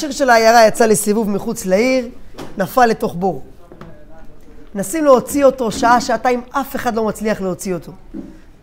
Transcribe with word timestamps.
השיר 0.00 0.10
של 0.10 0.30
העיירה 0.30 0.66
יצא 0.66 0.86
לסיבוב 0.86 1.30
מחוץ 1.30 1.66
לעיר, 1.66 2.08
נפל 2.58 2.86
לתוך 2.86 3.14
בור. 3.14 3.42
מנסים 4.74 5.04
להוציא 5.04 5.44
אותו 5.44 5.72
שעה, 5.72 6.00
שעתיים, 6.00 6.42
אף 6.50 6.76
אחד 6.76 6.94
לא 6.94 7.04
מצליח 7.04 7.40
להוציא 7.40 7.74
אותו. 7.74 7.92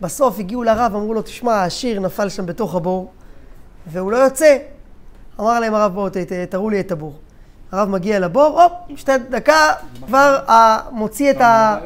בסוף 0.02 0.40
הגיעו 0.40 0.64
לרב, 0.64 0.96
אמרו 0.96 1.14
לו, 1.14 1.22
תשמע, 1.22 1.64
השיר 1.64 2.00
נפל 2.00 2.30
שם 2.30 2.46
בתוך 2.46 2.76
הבור, 2.76 3.12
והוא 3.88 4.12
לא 4.12 4.18
יוצא. 4.18 4.58
אמר 5.40 5.60
להם 5.60 5.74
הרב, 5.74 5.94
בואו, 5.94 6.10
תראו 6.50 6.70
לי 6.70 6.80
את 6.80 6.92
הבור. 6.92 7.14
הרב 7.72 7.90
מגיע 7.90 8.20
לבור, 8.20 8.62
הופ, 8.62 8.72
שתי 8.96 9.12
דקה, 9.30 9.74
כבר 10.06 10.38
מוציא 10.92 11.32
את, 11.32 11.42
ה, 11.42 11.78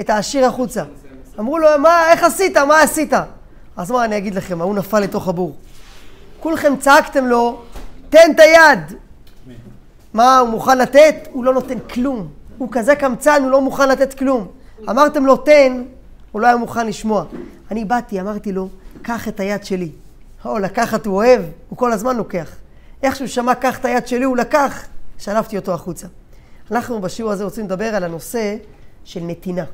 את 0.00 0.10
השיר 0.10 0.46
החוצה. 0.46 0.82
אמרו 1.38 1.58
לו, 1.58 1.68
מה, 1.78 2.12
איך 2.12 2.22
עשית? 2.24 2.56
מה 2.56 2.82
עשית? 2.82 3.12
אז 3.76 3.90
מה, 3.90 4.04
אני 4.04 4.16
אגיד 4.16 4.34
לכם, 4.34 4.60
ההוא 4.60 4.74
נפל 4.74 5.00
לתוך 5.00 5.28
הבור. 5.28 5.56
כולכם 6.40 6.76
צעקתם 6.80 7.26
לו, 7.26 7.62
תן 8.10 8.30
את 8.34 8.40
היד. 8.40 8.78
מה, 10.14 10.38
הוא 10.38 10.48
מוכן 10.48 10.78
לתת? 10.78 11.14
הוא 11.32 11.44
לא 11.44 11.54
נותן 11.54 11.78
כלום. 11.78 12.28
הוא 12.58 12.68
כזה 12.72 12.96
קמצן, 12.96 13.42
הוא 13.42 13.50
לא 13.50 13.60
מוכן 13.60 13.88
לתת 13.88 14.14
כלום. 14.14 14.48
אמרתם 14.90 15.26
לו, 15.26 15.36
תן, 15.36 15.82
הוא 16.32 16.40
לא 16.40 16.46
היה 16.46 16.56
מוכן 16.56 16.86
לשמוע. 16.86 17.24
אני 17.70 17.84
באתי, 17.84 18.20
אמרתי 18.20 18.52
לו, 18.52 18.68
קח 19.02 19.28
את 19.28 19.40
היד 19.40 19.64
שלי. 19.64 19.90
או, 20.44 20.58
לקחת 20.58 21.06
הוא 21.06 21.16
אוהב, 21.16 21.42
הוא 21.68 21.78
כל 21.78 21.92
הזמן 21.92 22.16
לוקח. 22.16 22.50
איך 23.02 23.16
שהוא 23.16 23.28
שמע, 23.28 23.54
קח 23.54 23.78
את 23.78 23.84
היד 23.84 24.06
שלי, 24.06 24.24
הוא 24.24 24.36
לקח, 24.36 24.86
שלפתי 25.18 25.56
אותו 25.56 25.74
החוצה. 25.74 26.06
אנחנו 26.70 27.00
בשיעור 27.00 27.32
הזה 27.32 27.44
רוצים 27.44 27.64
לדבר 27.64 27.94
על 27.94 28.04
הנושא 28.04 28.56
של 29.04 29.20
נתינה. 29.20 29.64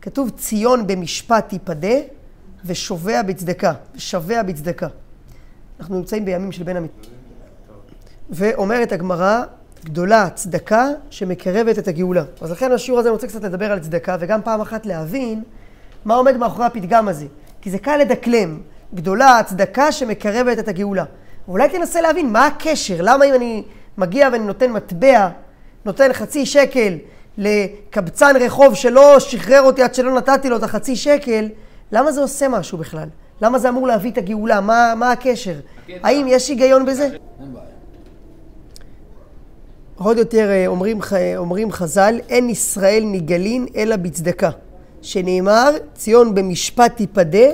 כתוב 0.00 0.30
ציון 0.30 0.86
במשפט 0.86 1.48
תיפדה 1.48 1.96
ושובע 2.64 3.22
בצדקה, 3.22 3.72
ושבע 3.94 4.42
בצדקה. 4.42 4.88
אנחנו 5.82 5.96
נמצאים 5.96 6.24
בימים 6.24 6.52
של 6.52 6.62
בין 6.62 6.76
המת... 6.76 6.90
ואומרת 8.30 8.92
הגמרא, 8.92 9.42
גדולה 9.84 10.30
צדקה 10.30 10.88
שמקרבת 11.10 11.78
את 11.78 11.88
הגאולה. 11.88 12.24
אז 12.40 12.50
לכן 12.50 12.72
השיעור 12.72 13.00
הזה 13.00 13.08
אני 13.08 13.12
רוצה 13.12 13.26
קצת 13.26 13.44
לדבר 13.44 13.72
על 13.72 13.80
צדקה, 13.80 14.16
וגם 14.20 14.42
פעם 14.42 14.60
אחת 14.60 14.86
להבין 14.86 15.42
מה 16.04 16.14
עומד 16.14 16.36
מאחורי 16.36 16.66
הפתגם 16.66 17.08
הזה. 17.08 17.26
כי 17.60 17.70
זה 17.70 17.78
קל 17.78 17.96
לדקלם. 17.96 18.60
גדולה 18.94 19.40
צדקה 19.46 19.92
שמקרבת 19.92 20.58
את 20.58 20.68
הגאולה. 20.68 21.04
אולי 21.48 21.68
תנסה 21.68 22.00
להבין 22.00 22.32
מה 22.32 22.46
הקשר, 22.46 22.96
למה 22.98 23.24
אם 23.24 23.34
אני 23.34 23.62
מגיע 23.98 24.28
ואני 24.32 24.44
נותן 24.44 24.72
מטבע, 24.72 25.28
נותן 25.84 26.12
חצי 26.12 26.46
שקל 26.46 26.94
לקבצן 27.38 28.36
רחוב 28.40 28.74
שלא 28.74 29.20
שחרר 29.20 29.62
אותי 29.62 29.82
עד 29.82 29.94
שלא 29.94 30.14
נתתי 30.14 30.48
לו 30.48 30.56
את 30.56 30.62
החצי 30.62 30.96
שקל, 30.96 31.48
למה 31.92 32.12
זה 32.12 32.20
עושה 32.20 32.48
משהו 32.48 32.78
בכלל? 32.78 33.08
למה 33.40 33.58
זה 33.58 33.68
אמור 33.68 33.86
להביא 33.86 34.10
את 34.10 34.18
הגאולה? 34.18 34.60
מה, 34.60 34.94
מה 34.96 35.12
הקשר? 35.12 35.54
האם 35.88 36.26
יש 36.28 36.48
היגיון 36.48 36.86
בזה? 36.86 37.08
עוד 39.96 40.18
יותר 40.18 40.50
אה, 40.50 40.66
אומרים, 40.66 41.00
אומרים 41.36 41.72
חז"ל, 41.72 42.20
אין 42.28 42.50
ישראל 42.50 43.02
נגלין 43.06 43.66
אלא 43.76 43.96
בצדקה. 43.96 44.50
שנאמר, 45.02 45.70
ציון 45.94 46.34
במשפט 46.34 46.96
תיפדה 46.96 47.46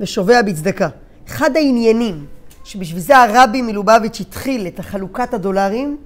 ושובע 0.00 0.42
בצדקה. 0.42 0.88
אחד 1.28 1.56
העניינים 1.56 2.26
שבשביל 2.64 3.00
זה 3.00 3.16
הרבי 3.16 3.62
מלובביץ' 3.62 4.20
התחיל 4.20 4.66
את 4.66 4.78
החלוקת 4.78 5.34
הדולרים, 5.34 5.96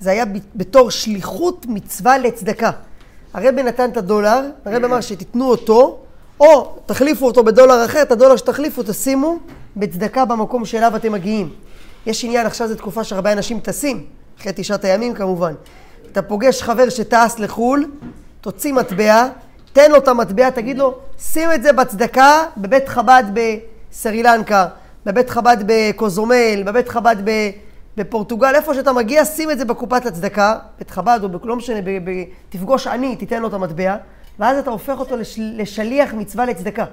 זה 0.00 0.10
היה 0.10 0.24
בתור 0.54 0.90
שליחות 0.90 1.66
מצווה 1.68 2.18
לצדקה. 2.18 2.70
הרבי 3.34 3.62
נתן 3.62 3.90
את 3.90 3.96
הדולר, 3.96 4.40
הרבי 4.64 4.86
אמר 4.86 5.00
שתיתנו 5.00 5.50
אותו, 5.50 5.98
או 6.40 6.76
תחליפו 6.86 7.26
אותו 7.26 7.44
בדולר 7.44 7.84
אחר, 7.84 8.02
את 8.02 8.12
הדולר 8.12 8.36
שתחליפו 8.36 8.82
תשימו 8.82 9.38
בצדקה 9.76 10.24
במקום 10.24 10.64
שאליו 10.64 10.96
אתם 10.96 11.12
מגיעים. 11.12 11.50
יש 12.06 12.24
עניין, 12.24 12.46
עכשיו 12.46 12.68
זו 12.68 12.74
תקופה 12.74 13.04
שהרבה 13.04 13.32
אנשים 13.32 13.60
טסים, 13.60 14.06
אחרי 14.40 14.52
תשעת 14.56 14.84
הימים 14.84 15.14
כמובן. 15.14 15.54
אתה 16.12 16.22
פוגש 16.22 16.62
חבר 16.62 16.88
שטס 16.88 17.38
לחו"ל, 17.38 17.90
תוציא 18.40 18.72
מטבע, 18.72 19.28
תן 19.72 19.90
לו 19.90 19.96
את 19.96 20.08
המטבע, 20.08 20.50
תגיד 20.50 20.78
לו, 20.78 20.94
שים 21.18 21.52
את 21.52 21.62
זה 21.62 21.72
בצדקה 21.72 22.44
בבית 22.56 22.88
חב"ד 22.88 23.24
בסרי 23.34 24.22
לנקה, 24.22 24.66
בבית 25.06 25.30
חב"ד 25.30 25.56
בקוזומל, 25.66 26.62
בבית 26.64 26.88
חב"ד 26.88 27.16
בפורטוגל, 27.96 28.54
איפה 28.54 28.74
שאתה 28.74 28.92
מגיע, 28.92 29.24
שים 29.24 29.50
את 29.50 29.58
זה 29.58 29.64
בקופת 29.64 30.06
הצדקה, 30.06 30.58
בית 30.78 30.90
חב"ד 30.90 31.20
או 31.22 31.48
לא 31.48 31.56
משנה, 31.56 31.80
תפגוש 32.48 32.86
עני, 32.86 33.16
תיתן 33.16 33.42
לו 33.42 33.48
את 33.48 33.54
המטבע, 33.54 33.96
ואז 34.38 34.58
אתה 34.58 34.70
הופך 34.70 34.98
אותו 34.98 35.16
לש, 35.16 35.38
לשליח 35.38 36.14
מצווה 36.14 36.46
לצדקה. 36.46 36.84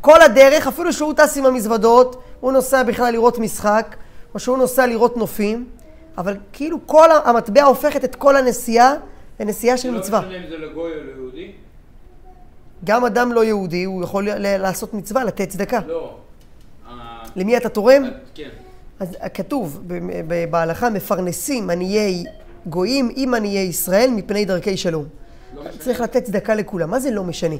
כל 0.00 0.22
הדרך, 0.22 0.66
אפילו 0.66 0.92
שהוא 0.92 1.12
טס 1.12 1.36
עם 1.36 1.46
המזוודות, 1.46 2.22
הוא 2.40 2.52
נוסע 2.52 2.82
בכלל 2.82 3.12
לראות 3.12 3.38
משחק, 3.38 3.96
או 4.34 4.38
שהוא 4.38 4.58
נוסע 4.58 4.86
לראות 4.86 5.16
נופים, 5.16 5.66
אבל 6.18 6.36
כאילו 6.52 6.78
כל 6.86 7.08
המטבע 7.24 7.62
הופכת 7.62 8.04
את 8.04 8.14
כל 8.14 8.36
הנסיעה 8.36 8.94
לנסיעה 9.40 9.76
של 9.76 9.90
מצווה. 9.90 10.20
לא 10.20 10.28
משנה 10.28 10.44
אם 10.44 10.50
זה 10.50 10.56
לגוי 10.58 10.92
או 10.92 11.04
ליהודי? 11.04 11.52
גם 12.84 13.04
אדם 13.04 13.32
לא 13.32 13.44
יהודי, 13.44 13.84
הוא 13.84 14.04
יכול 14.04 14.28
לעשות 14.38 14.94
מצווה, 14.94 15.24
לתת 15.24 15.48
צדקה. 15.48 15.80
לא. 15.86 16.16
למי 17.36 17.56
אתה 17.56 17.68
תורם? 17.68 18.02
כן. 18.34 18.48
אז 19.00 19.16
כתוב 19.34 19.82
בהלכה, 20.50 20.90
מפרנסים 20.90 21.70
עניי 21.70 22.24
גויים 22.66 23.10
עם 23.16 23.34
עניי 23.34 23.58
ישראל 23.58 24.10
מפני 24.10 24.44
דרכי 24.44 24.76
שלום. 24.76 25.04
לא 25.54 25.62
צריך 25.78 26.00
לתת 26.00 26.24
צדקה 26.24 26.54
לכולם. 26.54 26.90
מה 26.90 27.00
זה 27.00 27.10
לא 27.10 27.24
משנה? 27.24 27.54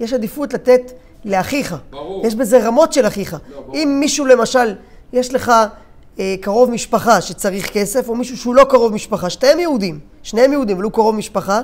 יש 0.00 0.12
עדיפות 0.12 0.54
לתת 0.54 0.92
לאחיך. 1.24 1.76
ברור. 1.90 2.26
יש 2.26 2.34
בזה 2.34 2.66
רמות 2.66 2.92
של 2.92 3.06
אחיך. 3.06 3.32
לא, 3.32 3.60
ברור. 3.60 3.74
אם 3.74 3.96
מישהו 4.00 4.26
למשל, 4.26 4.74
יש 5.12 5.34
לך 5.34 5.52
אה, 6.18 6.34
קרוב 6.40 6.70
משפחה 6.70 7.20
שצריך 7.20 7.72
כסף, 7.72 8.08
או 8.08 8.16
מישהו 8.16 8.36
שהוא 8.36 8.54
לא 8.54 8.64
קרוב 8.64 8.92
משפחה, 8.92 9.30
שתיהם 9.30 9.58
יהודים, 9.58 9.98
שניהם 10.22 10.52
יהודים, 10.52 10.76
אבל 10.76 10.84
הוא 10.84 10.92
קרוב 10.92 11.14
משפחה, 11.14 11.60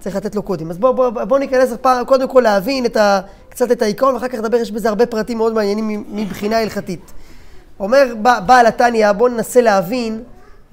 צריך 0.00 0.16
לתת 0.16 0.34
לו 0.34 0.42
קודם. 0.42 0.70
אז 0.70 0.78
בואו 0.78 0.94
בוא, 0.94 1.10
בוא 1.10 1.38
ניכנס 1.38 1.72
פעם, 1.80 2.04
קודם 2.04 2.28
כל 2.28 2.40
להבין 2.40 2.86
את 2.86 2.96
ה, 2.96 3.20
קצת 3.48 3.72
את 3.72 3.82
העיקרון, 3.82 4.14
ואחר 4.14 4.28
כך 4.28 4.38
נדבר, 4.38 4.56
יש 4.56 4.70
בזה 4.70 4.88
הרבה 4.88 5.06
פרטים 5.06 5.38
מאוד 5.38 5.52
מעניינים 5.52 6.04
מבחינה 6.08 6.58
הלכתית. 6.58 7.12
אומר 7.80 8.14
בעל 8.46 8.66
התניא, 8.66 9.12
בואו 9.12 9.28
ננסה 9.28 9.60
להבין 9.60 10.22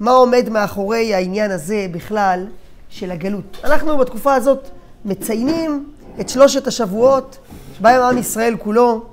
מה 0.00 0.10
עומד 0.10 0.48
מאחורי 0.48 1.14
העניין 1.14 1.50
הזה 1.50 1.86
בכלל 1.92 2.46
של 2.88 3.10
הגלות. 3.10 3.58
אנחנו 3.64 3.98
בתקופה 3.98 4.34
הזאת 4.34 4.68
מציינים 5.04 5.90
את 6.20 6.28
שלושת 6.28 6.66
השבועות 6.66 7.38
שבהם 7.82 8.02
עם 8.02 8.18
ישראל 8.18 8.56
כולו, 8.58 9.04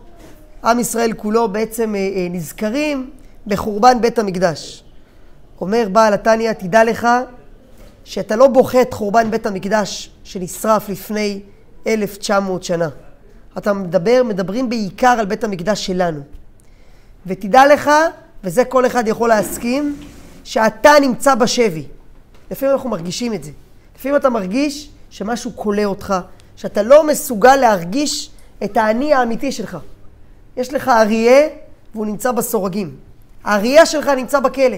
עם 0.63 0.79
ישראל 0.79 1.13
כולו 1.13 1.47
בעצם 1.47 1.95
אה, 1.95 1.99
אה, 1.99 2.27
נזכרים 2.29 3.09
בחורבן 3.47 4.01
בית 4.01 4.19
המקדש. 4.19 4.83
אומר 5.61 5.87
בעל 5.91 6.13
התניא, 6.13 6.53
תדע 6.53 6.83
לך 6.83 7.07
שאתה 8.03 8.35
לא 8.35 8.47
בוכה 8.47 8.81
את 8.81 8.93
חורבן 8.93 9.31
בית 9.31 9.45
המקדש 9.45 10.11
שנשרף 10.23 10.89
לפני 10.89 11.39
1900 11.87 12.63
שנה. 12.63 12.89
אתה 13.57 13.73
מדבר, 13.73 14.21
מדברים 14.25 14.69
בעיקר 14.69 15.15
על 15.19 15.25
בית 15.25 15.43
המקדש 15.43 15.85
שלנו. 15.85 16.21
ותדע 17.25 17.73
לך, 17.73 17.91
וזה 18.43 18.65
כל 18.65 18.85
אחד 18.85 19.07
יכול 19.07 19.29
להסכים, 19.29 19.95
שאתה 20.43 20.91
נמצא 21.01 21.35
בשבי. 21.35 21.85
לפעמים 22.51 22.75
אנחנו 22.75 22.89
מרגישים 22.89 23.33
את 23.33 23.43
זה. 23.43 23.51
לפעמים 23.95 24.15
אתה 24.15 24.29
מרגיש 24.29 24.89
שמשהו 25.09 25.51
כולא 25.55 25.83
אותך, 25.83 26.15
שאתה 26.55 26.83
לא 26.83 27.07
מסוגל 27.07 27.55
להרגיש 27.55 28.31
את 28.63 28.77
האני 28.77 29.13
האמיתי 29.13 29.51
שלך. 29.51 29.77
יש 30.57 30.73
לך 30.73 30.87
אריה 30.87 31.47
והוא 31.93 32.05
נמצא 32.05 32.31
בסורגים. 32.31 32.95
האריה 33.43 33.85
שלך 33.85 34.07
נמצא 34.07 34.39
בכלא. 34.39 34.77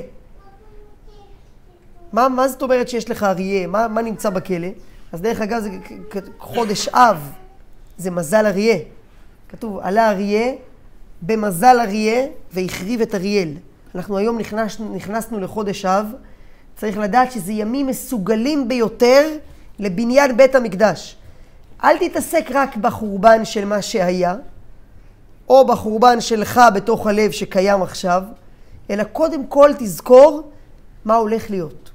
מה, 2.14 2.30
מה 2.30 2.48
זאת 2.48 2.62
אומרת 2.62 2.90
שיש 2.90 3.10
לך 3.10 3.24
אריה? 3.24 3.68
מה, 3.68 3.88
מה 3.88 4.02
נמצא 4.02 4.30
בכלא? 4.30 4.68
אז 5.12 5.22
דרך 5.22 5.42
אגב, 5.42 5.62
זה 5.62 5.70
חודש 6.40 6.88
אב, 6.88 7.32
זה 7.98 8.12
מזל 8.12 8.46
אריה. 8.46 8.78
כתוב, 9.50 9.80
עלה 9.82 10.10
אריה 10.10 10.54
במזל 11.22 11.80
אריה 11.80 12.26
והחריב 12.54 13.02
את 13.02 13.16
אריאל. 13.16 13.54
אנחנו 13.96 14.18
היום 14.18 14.38
נכנס, 14.38 14.78
נכנסנו 14.94 15.40
לחודש 15.40 15.86
אב, 15.86 16.06
צריך 16.76 16.98
לדעת 16.98 17.32
שזה 17.32 17.54
ימים 17.54 17.88
מסוגלים 17.88 18.68
ביותר 18.68 19.30
לבניין 19.80 20.38
בית 20.38 20.56
המקדש. 20.56 21.16
אל 21.84 21.98
תתעסק 21.98 22.50
רק 22.54 22.78
בחורבן 22.78 23.46
של 23.46 23.66
מה 23.66 23.82
שהיה, 23.82 24.36
או 25.50 25.68
בחורבן 25.68 26.22
שלך 26.22 26.62
בתוך 26.76 27.08
הלב 27.08 27.32
שקיים 27.32 27.82
עכשיו, 27.82 28.24
אלא 28.90 29.04
קודם 29.04 29.46
כל 29.46 29.72
תזכור 29.78 30.52
מה 31.06 31.16
הולך 31.16 31.50
להיות. 31.50 31.92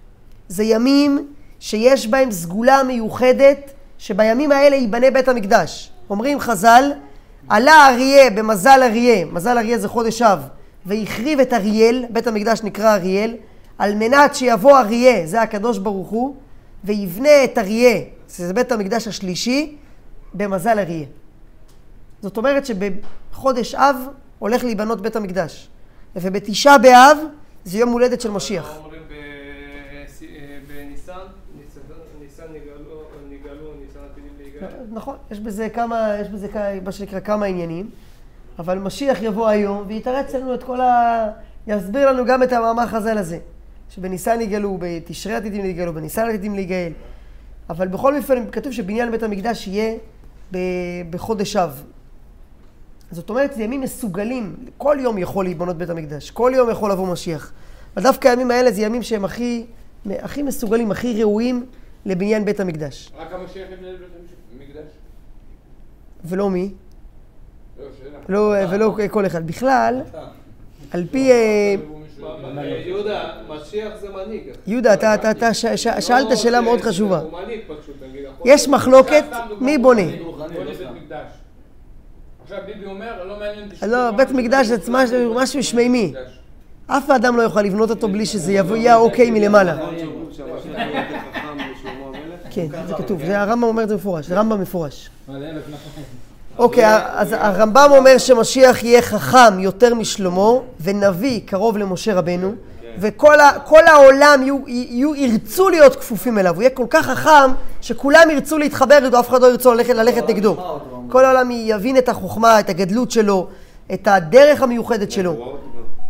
זה 0.49 0.65
ימים 0.65 1.33
שיש 1.61 2.06
בהם 2.06 2.31
סגולה 2.31 2.83
מיוחדת, 2.83 3.71
שבימים 3.99 4.53
האלה 4.53 4.77
ייבנה 4.77 5.11
בית 5.11 5.29
המקדש. 5.29 5.91
אומרים 6.11 6.41
חז"ל, 6.41 6.93
עלה 7.49 7.88
אריה 7.88 8.31
במזל 8.31 8.81
אריה, 8.83 9.25
מזל 9.25 9.59
אריה 9.59 9.79
זה 9.79 9.88
חודש 9.88 10.23
אב, 10.23 10.49
והחריב 10.87 11.41
את 11.41 11.53
אריאל, 11.53 12.05
בית 12.11 12.27
המקדש 12.27 12.62
נקרא 12.62 12.94
אריאל, 12.94 13.37
על 13.79 13.94
מנת 13.94 14.35
שיבוא 14.35 14.79
אריה, 14.79 15.27
זה 15.27 15.43
הקדוש 15.43 15.79
ברוך 15.79 16.09
הוא, 16.09 16.35
ויבנה 16.85 17.44
את 17.44 17.59
אריה, 17.59 18.00
שזה 18.37 18.55
בית 18.55 18.73
המקדש 18.73 19.09
השלישי 19.09 19.77
במזל 20.35 20.79
אריה. 20.79 21.06
זאת 22.23 22.37
אומרת 22.37 22.67
שבחודש 22.67 23.75
אב 23.75 23.97
הולך 24.38 24.65
להיבנות 24.65 25.00
בית 25.00 25.17
המקדש. 25.17 25.69
ובתשעה 26.17 26.79
באב 26.79 27.19
זה 27.65 27.79
יום 27.79 27.91
הולדת 27.91 28.21
של 28.21 28.31
משיח. 28.31 28.79
לא, 34.61 34.69
נכון, 34.93 35.17
יש 35.31 35.41
בזה 35.41 35.69
כמה, 35.69 36.17
יש 36.21 36.29
בזה 36.29 36.49
מה 36.85 36.93
שנקרא 36.93 37.21
כמה 37.21 37.47
עניינים, 37.47 37.91
אבל 38.59 38.79
משיח 38.79 39.23
יבוא 39.23 39.49
היום 39.49 39.85
ויתרץ 39.87 40.35
לנו 40.35 40.55
את 40.55 40.62
כל 40.62 40.81
ה... 40.81 41.27
יסביר 41.67 42.12
לנו 42.12 42.25
גם 42.27 42.43
את 42.43 42.53
המאמר 42.53 42.87
חז"ל 42.87 43.19
הזה, 43.19 43.38
שבניסן 43.91 44.41
יגאלו, 44.41 44.79
בתשרי 44.81 45.35
עתידים 45.35 45.62
להיגאלו, 45.62 45.94
בניסן 45.94 46.29
עתידים 46.29 46.55
להיגאל, 46.55 46.93
אבל 47.71 47.89
בכל 47.89 48.17
אופן 48.17 48.51
כתוב 48.51 48.73
שבניין 48.73 49.11
בית 49.11 49.23
המקדש 49.23 49.69
יהיה 49.69 49.95
בחודש 51.11 51.57
אב. 51.57 51.83
זאת 53.11 53.31
אומרת, 53.31 53.55
זה 53.55 53.63
ימים 53.63 53.81
מסוגלים, 53.81 54.57
כל 54.79 54.97
יום 55.01 55.19
יכול 55.19 55.45
להיבנות 55.45 55.77
בית 55.77 55.91
המקדש, 55.91 56.31
כל 56.31 56.53
יום 56.55 56.71
יכול 56.71 56.93
לבוא 56.93 57.13
משיח. 57.13 57.53
אבל 57.95 58.03
דווקא 58.03 58.29
הימים 58.29 58.51
האלה 58.51 58.73
זה 58.73 58.83
ימים 58.83 59.03
שהם 59.03 59.25
הכי, 59.25 59.67
הכי 60.11 60.43
מסוגלים, 60.43 60.91
הכי 60.91 61.23
ראויים 61.23 61.67
לבניין 62.07 62.45
בית 62.45 62.61
המקדש. 62.61 63.13
רק 63.17 63.33
המשיח 63.33 63.69
יבנה 63.73 63.89
בית 63.89 64.61
המקדש? 64.61 64.91
ולא 66.25 66.51
מי? 66.51 66.71
לא, 67.79 67.87
לא, 68.29 68.55
ולא 68.71 68.97
כל 69.11 69.27
אחד. 69.27 69.47
בכלל, 69.47 70.03
על 70.91 71.07
פי... 71.11 71.31
יהודה, 72.87 73.31
משיח 73.49 73.93
זה 74.00 74.08
מנהיג. 74.11 74.43
יהודה, 74.67 74.94
אתה 75.31 75.55
שאלת 76.00 76.31
לא, 76.31 76.37
שאלה 76.37 76.61
מאוד 76.61 76.81
חשובה. 76.81 77.19
הוא 77.19 77.32
מנהיג 77.32 77.61
פשוט, 77.67 77.94
נגיד. 78.08 78.23
יש 78.44 78.69
מחלוקת 78.69 79.25
מי 79.61 79.78
בונה. 79.78 80.02
עכשיו 82.43 82.58
ביבי 82.67 82.87
אומר, 82.87 83.25
לא 83.25 83.38
מעניין 83.38 83.64
אותי... 83.64 83.87
לא, 83.87 84.11
בית 84.11 84.31
מקדש 84.31 84.67
זה 84.67 85.26
משהו 85.34 85.62
שמימי. 85.62 86.12
אף 86.87 87.11
אדם 87.11 87.37
לא 87.37 87.43
יוכל 87.43 87.62
לבנות 87.62 87.90
אותו 87.90 88.08
בלי 88.08 88.26
שזה 88.26 88.52
יהיה 88.52 88.96
אוקיי 88.96 89.31
מלמעלה. 89.31 89.76
כן, 92.50 92.67
זה 92.87 92.94
כתוב, 92.94 93.23
הרמב"ם 93.25 93.62
אומר 93.62 93.82
את 93.82 93.88
זה 93.88 93.94
מפורש, 93.94 94.26
זה 94.26 94.38
רמב"ם 94.38 94.61
מפורש. 94.61 95.11
אוקיי, 96.58 96.85
אז 97.14 97.32
הרמב"ם 97.38 97.91
אומר 97.97 98.19
שמשיח 98.19 98.85
יהיה 98.85 99.03
חכם 99.03 99.58
יותר 99.58 99.94
משלמה, 99.94 100.50
ונביא 100.81 101.41
קרוב 101.44 101.79
למשה 101.79 102.14
רבנו, 102.14 102.53
וכל 102.99 103.87
העולם 103.87 104.43
ירצו 105.17 105.69
להיות 105.69 105.97
כפופים 105.97 106.38
אליו. 106.38 106.55
הוא 106.55 106.62
יהיה 106.62 106.70
כל 106.70 106.87
כך 106.91 107.06
חכם, 107.06 107.53
שכולם 107.81 108.31
ירצו 108.31 108.58
להתחבר 108.58 109.05
איתו, 109.05 109.20
אף 109.20 109.29
אחד 109.29 109.43
לא 109.43 109.47
ירצו 109.47 109.75
ללכת, 109.75 109.94
ללכת 109.94 110.29
נגדו. 110.29 110.56
כל 111.08 111.25
העולם 111.25 111.50
יבין 111.50 111.97
את 111.97 112.08
החוכמה, 112.08 112.61
את 112.61 112.70
הגדלות 112.70 113.11
שלו, 113.11 113.49
את 113.94 114.09
הדרך 114.11 114.62
המיוחדת 114.62 115.11
שלו. 115.11 115.56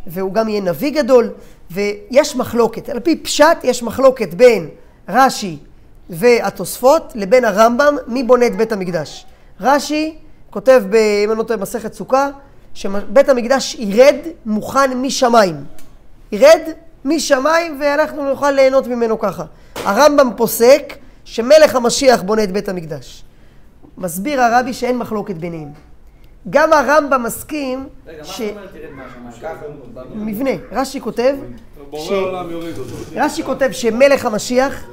והוא 0.07 0.33
גם 0.33 0.49
יהיה 0.49 0.61
נביא 0.61 0.91
גדול, 0.91 1.31
ויש 1.71 2.37
מחלוקת. 2.37 2.89
על 2.89 3.01
פי 3.01 3.17
פשט 3.17 3.57
יש 3.63 3.83
מחלוקת 3.83 4.35
בין 4.35 4.69
רש"י 5.09 5.59
והתוספות 6.11 7.13
לבין 7.15 7.45
הרמב"ם, 7.45 7.97
מי 8.07 8.23
בונה 8.23 8.47
את 8.47 8.57
בית 8.57 8.73
המקדש. 8.73 9.27
רש"י 9.61 10.15
כותב, 10.51 10.83
ב, 10.91 10.95
אם 10.95 11.31
אני 11.31 11.39
לא 11.39 11.43
טועה, 11.43 11.61
מסכת 11.61 11.95
סוכה, 11.95 12.29
שבית 12.75 13.29
המקדש 13.29 13.75
ירד 13.75 14.17
מוכן 14.47 14.97
משמיים. 14.97 15.57
ירד 16.33 16.61
משמיים 17.05 17.81
ואנחנו 17.81 18.29
נוכל 18.29 18.51
ליהנות 18.51 18.87
ממנו 18.87 19.19
ככה. 19.19 19.45
הרמב"ם 19.75 20.31
פוסק 20.37 20.95
שמלך 21.25 21.75
המשיח 21.75 22.23
בונה 22.23 22.45
את 22.45 22.53
בית 22.53 22.69
המקדש. 22.69 23.25
מסביר 23.99 24.41
הרבי 24.41 24.73
שאין 24.73 24.99
מחלוקת 24.99 25.35
ביניהם. 25.35 25.69
גם 26.51 26.73
הרמב"ם 26.73 27.23
מסכים 27.23 27.89
ש... 28.23 28.43
מבנה. 30.15 30.51
רש"י 30.73 31.01
כותב... 31.01 31.35
ש... 31.95 32.13
רש"י 33.17 33.43
כותב 33.43 33.69
שמלך 33.73 34.25
המשיח... 34.27 34.85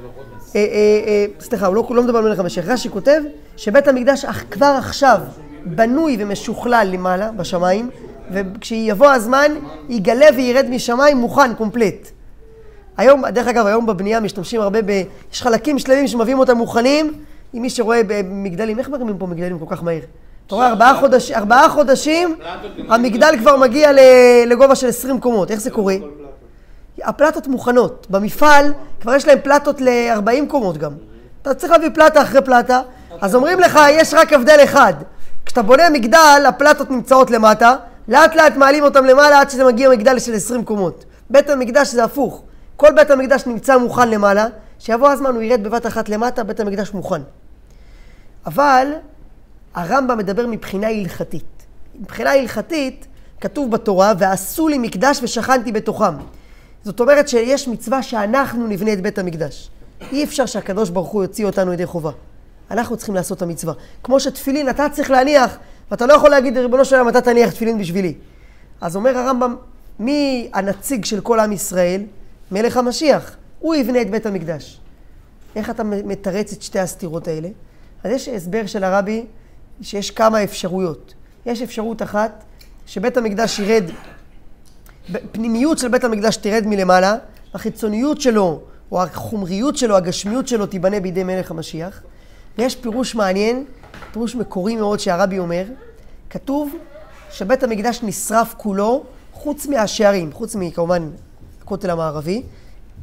אה, 0.56 0.60
אה, 0.60 1.00
אה, 1.06 1.26
סליחה, 1.40 1.66
הוא 1.66 1.74
לא, 1.74 1.86
לא 1.90 2.02
מדבר 2.02 2.18
על 2.18 2.24
מלך 2.24 2.38
המשיח. 2.38 2.68
רש"י 2.68 2.90
כותב 2.90 3.20
שבית 3.56 3.88
המקדש 3.88 4.24
כבר 4.50 4.74
עכשיו 4.78 5.18
בנוי 5.64 6.16
ומשוכלל 6.18 6.88
למעלה, 6.92 7.32
בשמיים, 7.32 7.90
וכשיבוא 8.32 9.06
הזמן, 9.06 9.52
יגלה 9.88 10.26
וירד 10.36 10.66
משמיים 10.70 11.16
מוכן, 11.16 11.54
קומפלט. 11.54 12.10
היום, 12.96 13.28
דרך 13.28 13.48
אגב, 13.48 13.66
היום 13.66 13.86
בבנייה 13.86 14.20
משתמשים 14.20 14.60
הרבה 14.60 14.82
ב... 14.82 15.02
יש 15.32 15.42
חלקים 15.42 15.78
שלמים 15.78 16.08
שמביאים 16.08 16.38
אותם 16.38 16.56
מוכנים, 16.56 17.12
עם 17.52 17.62
מי 17.62 17.70
שרואה 17.70 18.00
במגדלים, 18.06 18.78
איך 18.78 18.88
מרימים 18.88 19.18
פה 19.18 19.26
מגדלים 19.26 19.58
כל 19.58 19.76
כך 19.76 19.82
מהר? 19.82 20.00
אתה 20.46 20.54
רואה, 20.54 20.68
ארבעה, 20.68 20.94
חודש, 21.00 21.30
ארבעה 21.30 21.68
חודשים, 21.68 22.36
המגדל 22.88 23.34
כבר 23.38 23.56
מגיע 23.56 23.90
לגובה 24.46 24.74
של 24.74 24.88
20 24.88 25.20
קומות. 25.20 25.50
איך 25.50 25.60
זה 25.60 25.70
קורה? 25.70 25.94
הפלטות 27.02 27.46
מוכנות. 27.46 28.06
במפעל 28.10 28.72
כבר 29.00 29.14
יש 29.14 29.26
להם 29.26 29.38
פלטות 29.42 29.80
ל-40 29.80 30.48
קומות 30.48 30.78
גם. 30.78 30.92
אתה 31.42 31.54
צריך 31.54 31.72
להביא 31.72 31.88
פלטה 31.94 32.22
אחרי 32.22 32.42
פלטה, 32.42 32.80
אז 33.20 33.34
אומרים 33.34 33.60
לך, 33.60 33.78
יש 33.90 34.14
רק 34.14 34.32
הבדל 34.32 34.60
אחד. 34.64 34.94
כשאתה 35.46 35.62
בונה 35.62 35.90
מגדל, 35.90 36.44
הפלטות 36.48 36.90
נמצאות 36.90 37.30
למטה, 37.30 37.76
לאט 38.08 38.34
לאט 38.34 38.56
מעלים 38.56 38.84
אותם 38.84 39.04
למעלה 39.04 39.40
עד 39.40 39.50
שזה 39.50 39.64
מגיע 39.64 39.90
מגדל 39.90 40.18
של 40.18 40.34
20 40.34 40.64
קומות. 40.64 41.04
בית 41.30 41.50
המקדש 41.50 41.88
זה 41.88 42.04
הפוך. 42.04 42.42
כל 42.76 42.92
בית 42.92 43.10
המקדש 43.10 43.46
נמצא 43.46 43.78
מוכן 43.78 44.08
למעלה, 44.08 44.46
שיבוא 44.78 45.10
הזמן 45.10 45.34
הוא 45.34 45.42
ירד 45.42 45.64
בבת 45.64 45.86
אחת 45.86 46.08
למטה, 46.08 46.44
בית 46.44 46.60
המקדש 46.60 46.94
מוכן. 46.94 47.22
אבל 48.46 48.92
הרמב"ם 49.74 50.18
מדבר 50.18 50.46
מבחינה 50.46 50.88
הלכתית. 50.88 51.66
מבחינה 52.00 52.32
הלכתית 52.32 53.06
כתוב 53.40 53.70
בתורה, 53.70 54.12
ועשו 54.18 54.68
לי 54.68 54.78
מקדש 54.78 55.20
ושכנתי 55.22 55.72
בתוכם. 55.72 56.14
זאת 56.84 57.00
אומרת 57.00 57.28
שיש 57.28 57.68
מצווה 57.68 58.02
שאנחנו 58.02 58.66
נבנה 58.66 58.92
את 58.92 59.00
בית 59.00 59.18
המקדש. 59.18 59.70
אי 60.12 60.24
אפשר 60.24 60.46
שהקדוש 60.46 60.90
ברוך 60.90 61.08
הוא 61.08 61.22
יוציא 61.22 61.46
אותנו 61.46 61.72
ידי 61.72 61.86
חובה. 61.86 62.10
אנחנו 62.70 62.96
צריכים 62.96 63.14
לעשות 63.14 63.36
את 63.36 63.42
המצווה. 63.42 63.74
כמו 64.02 64.20
שתפילין 64.20 64.68
אתה 64.68 64.86
צריך 64.92 65.10
להניח, 65.10 65.58
ואתה 65.90 66.06
לא 66.06 66.12
יכול 66.12 66.30
להגיד, 66.30 66.58
ריבונו 66.58 66.84
של 66.84 66.96
עולם, 66.96 67.08
אתה 67.08 67.20
תניח 67.20 67.50
תפילין 67.50 67.78
בשבילי. 67.78 68.14
אז 68.80 68.96
אומר 68.96 69.18
הרמב"ם, 69.18 69.56
מי 69.98 70.50
הנציג 70.52 71.04
של 71.04 71.20
כל 71.20 71.40
עם 71.40 71.52
ישראל? 71.52 72.02
מלך 72.52 72.76
המשיח. 72.76 73.36
הוא 73.58 73.74
יבנה 73.74 74.02
את 74.02 74.10
בית 74.10 74.26
המקדש. 74.26 74.80
איך 75.56 75.70
אתה 75.70 75.84
מתרץ 75.84 76.52
את 76.52 76.62
שתי 76.62 76.78
הסתירות 76.78 77.28
האלה? 77.28 77.48
אז 78.04 78.10
יש 78.10 78.28
הסבר 78.28 78.66
של 78.66 78.84
הרבי 78.84 79.26
שיש 79.82 80.10
כמה 80.10 80.44
אפשרויות. 80.44 81.14
יש 81.46 81.62
אפשרות 81.62 82.02
אחת, 82.02 82.44
שבית 82.86 83.16
המקדש 83.16 83.58
ירד, 83.58 83.84
פנימיות 85.32 85.78
של 85.78 85.88
בית 85.88 86.04
המקדש 86.04 86.36
תרד 86.36 86.66
מלמעלה, 86.66 87.16
החיצוניות 87.54 88.20
שלו, 88.20 88.60
או 88.92 89.02
החומריות 89.02 89.76
שלו, 89.76 89.96
הגשמיות 89.96 90.48
שלו, 90.48 90.66
תיבנה 90.66 91.00
בידי 91.00 91.24
מלך 91.24 91.50
המשיח. 91.50 92.02
ויש 92.58 92.76
פירוש 92.76 93.14
מעניין, 93.14 93.64
פירוש 94.12 94.34
מקורי 94.34 94.76
מאוד 94.76 95.00
שהרבי 95.00 95.38
אומר, 95.38 95.64
כתוב 96.30 96.74
שבית 97.30 97.62
המקדש 97.62 98.00
נשרף 98.02 98.54
כולו, 98.56 99.04
חוץ 99.32 99.66
מהשערים, 99.66 100.32
חוץ 100.32 100.56
מכמובן 100.56 101.10
הכותל 101.62 101.90
המערבי, 101.90 102.42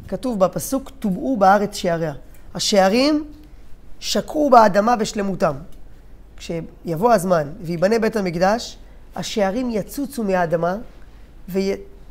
כתוב 0.08 0.40
בפסוק, 0.40 0.92
טובעו 1.00 1.38
בארץ 1.38 1.76
שעריה. 1.76 2.14
השערים 2.56 3.24
שקעו 4.00 4.50
באדמה 4.50 4.96
בשלמותם. 4.96 5.56
כשיבוא 6.38 7.14
הזמן 7.14 7.48
וייבנה 7.62 8.00
בית 8.00 8.16
המקדש, 8.16 8.78
השערים 9.16 9.70
יצוצו 9.70 10.24
מהאדמה 10.24 10.76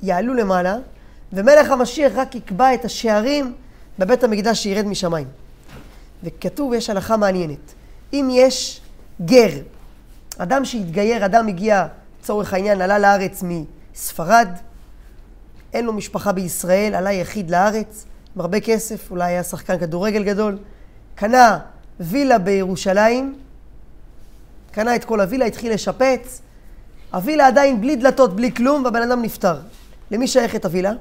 ויעלו 0.03 0.35
למעלה, 0.35 0.77
ומלך 1.33 1.71
המשיח 1.71 2.13
רק 2.15 2.35
יקבע 2.35 2.75
את 2.75 2.85
השערים 2.85 3.53
בבית 3.99 4.25
המקדש 4.25 4.63
שירד 4.63 4.87
משמיים. 4.87 5.27
וכתוב, 6.25 6.75
יש 6.75 6.91
הלכה 6.91 7.17
מעניינת. 7.17 7.75
אם 8.13 8.29
יש 8.31 8.81
גר, 9.25 9.51
אדם 10.39 10.65
שהתגייר, 10.65 11.25
אדם 11.25 11.49
הגיע, 11.49 11.87
לצורך 12.21 12.55
העניין, 12.55 12.81
עלה 12.81 12.99
לארץ 12.99 13.43
מספרד, 13.43 14.49
אין 15.73 15.85
לו 15.85 15.93
משפחה 15.93 16.33
בישראל, 16.33 16.95
עלה 16.95 17.13
יחיד 17.13 17.51
לארץ, 17.51 18.05
עם 18.37 18.41
הרבה 18.41 18.61
כסף, 18.61 19.11
אולי 19.11 19.25
היה 19.25 19.43
שחקן 19.43 19.79
כדורגל 19.79 20.25
גדול, 20.25 20.59
קנה 21.15 21.59
וילה 22.01 22.39
בירושלים, 22.39 23.39
קנה 24.71 24.97
את 24.97 25.05
כל 25.05 25.21
הווילה, 25.21 25.45
התחיל 25.45 25.73
לשפץ, 25.73 26.41
הווילה 27.13 27.47
עדיין 27.47 27.81
בלי 27.81 27.97
דלתות, 27.97 28.37
בלי 28.37 28.55
כלום, 28.55 28.85
והבן 28.85 29.03
אדם 29.03 29.23
נפטר. 29.23 29.57
למי 30.11 30.27
שייכת 30.27 30.65
הווילה? 30.65 30.93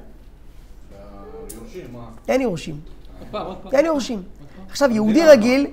אין 2.28 2.40
יורשים. 2.40 2.80
אין 3.72 3.86
יורשים. 3.86 4.22
עכשיו, 4.70 4.90
יהודי 4.90 5.24
רגיל, 5.24 5.66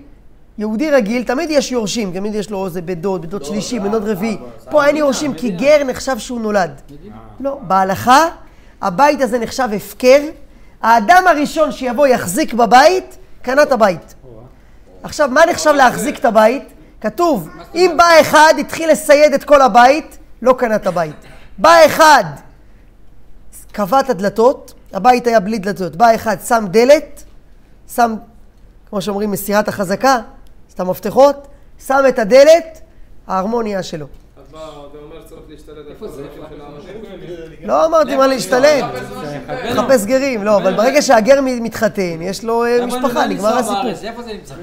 יהודי 0.58 0.92
רגיל, 0.92 1.24
תמיד 1.24 1.50
יש 1.50 1.72
יורשים, 1.72 2.14
תמיד 2.14 2.36
יש 2.36 2.50
לו 2.50 2.66
איזה 2.66 2.82
בן 2.82 2.94
דוד, 2.94 3.22
בן 3.22 3.28
דוד 3.28 3.44
שלישי, 3.46 3.80
בן 3.80 3.92
דוד 3.92 4.10
רביעי. 4.10 4.38
פה 4.70 4.86
אין 4.86 4.96
יורשים, 4.96 5.34
כי 5.34 5.52
גר 5.52 5.84
נחשב 5.84 6.18
שהוא 6.18 6.42
נולד. 6.42 6.82
לא, 7.40 7.60
בהלכה, 7.62 8.26
הבית 8.82 9.22
הזה 9.22 9.40
נחשב 9.40 9.70
הפקר. 9.76 10.22
האדם 10.82 11.24
הראשון 11.28 11.72
שיבוא 11.72 12.08
יחזיק 12.08 12.54
בבית, 12.54 13.18
קנה 13.42 13.64
את 13.64 13.72
הבית. 13.72 14.16
עכשיו, 15.04 15.30
מה 15.30 15.42
נחשב 15.50 15.72
להחזיק 15.72 16.20
את 16.20 16.26
הבית? 16.26 16.64
כתוב, 17.02 17.50
אם 17.76 17.94
בא 17.98 18.22
אחד, 18.22 18.54
התחיל 18.60 18.92
לסייד 18.92 19.34
את 19.34 19.44
כל 19.44 19.62
הבית, 19.62 20.18
לא 20.42 20.56
קנה 20.58 20.76
את 20.76 20.88
הבית. 20.88 21.16
בא 21.58 21.78
אחד, 21.86 22.24
קבע 23.72 24.00
את 24.00 24.10
הדלתות, 24.10 24.74
הבית 24.94 25.28
היה 25.28 25.40
בלי 25.40 25.58
דלתות. 25.58 25.96
בא 25.96 26.16
אחד, 26.16 26.38
שם 26.48 26.66
דלת, 26.72 27.24
שם 27.96 28.16
כמו 28.90 29.02
שאומרים, 29.02 29.32
מסירת 29.32 29.68
החזקה, 29.68 30.20
את 30.74 30.80
המפתחות, 30.80 31.48
שם 31.86 32.00
את 32.10 32.20
הדלת, 32.20 32.82
ההרמוניה 33.28 33.84
שלו. 33.84 34.06
אז 34.38 34.54
מה, 34.54 34.60
אתה 34.60 34.98
אומר 34.98 35.22
שצריך 35.26 35.42
להשתלט 35.50 35.78
על 35.88 35.94
כל 36.00 36.06
הדרכים 36.06 36.44
של 36.50 36.62
האנשים? 36.62 37.68
לא 37.68 37.86
אמרתי 37.86 38.16
מה 38.16 38.28
להשתלט, 38.28 38.86
לחפש 39.50 40.06
גרים, 40.06 40.44
לא, 40.44 40.58
אבל 40.58 40.74
ברגע 40.76 41.02
שהגר 41.02 41.40
מתחתן, 41.44 42.02
יש 42.22 42.44
לו 42.44 42.66
אה, 42.66 42.86
משפחה, 42.86 43.28
נגמר 43.28 43.58
הסיפור. 43.58 43.78
איפה 44.04 44.22
זה 44.24 44.32
נמצא? 44.34 44.54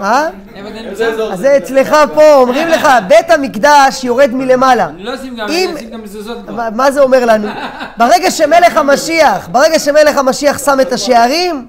אה? 0.00 0.28
זה 0.54 0.82
נמצא? 0.90 1.04
אז 1.32 1.38
זה 1.38 1.56
אצלך 1.56 1.96
פה, 2.14 2.34
אומרים 2.34 2.68
לך, 2.68 2.88
בית 3.08 3.30
המקדש 3.30 4.04
יורד 4.04 4.30
מלמעלה. 4.34 4.86
אני 4.88 5.04
לא 5.04 5.14
אשים 5.14 5.36
גם, 5.36 5.48
אשים 5.76 5.90
גם 5.90 6.02
מזוזות. 6.02 6.48
מה- 6.48 6.70
מה 6.70 6.90
זה 6.90 7.00
אומר 7.00 7.24
לנו? 7.24 7.48
ברגע 7.96 8.30
שמלך 8.30 8.76
המשיח, 8.76 9.48
ברגע 9.48 9.78
שמלך 9.78 10.16
המשיח 10.16 10.58
שם 10.64 10.78
את 10.82 10.92
השערים, 10.92 11.66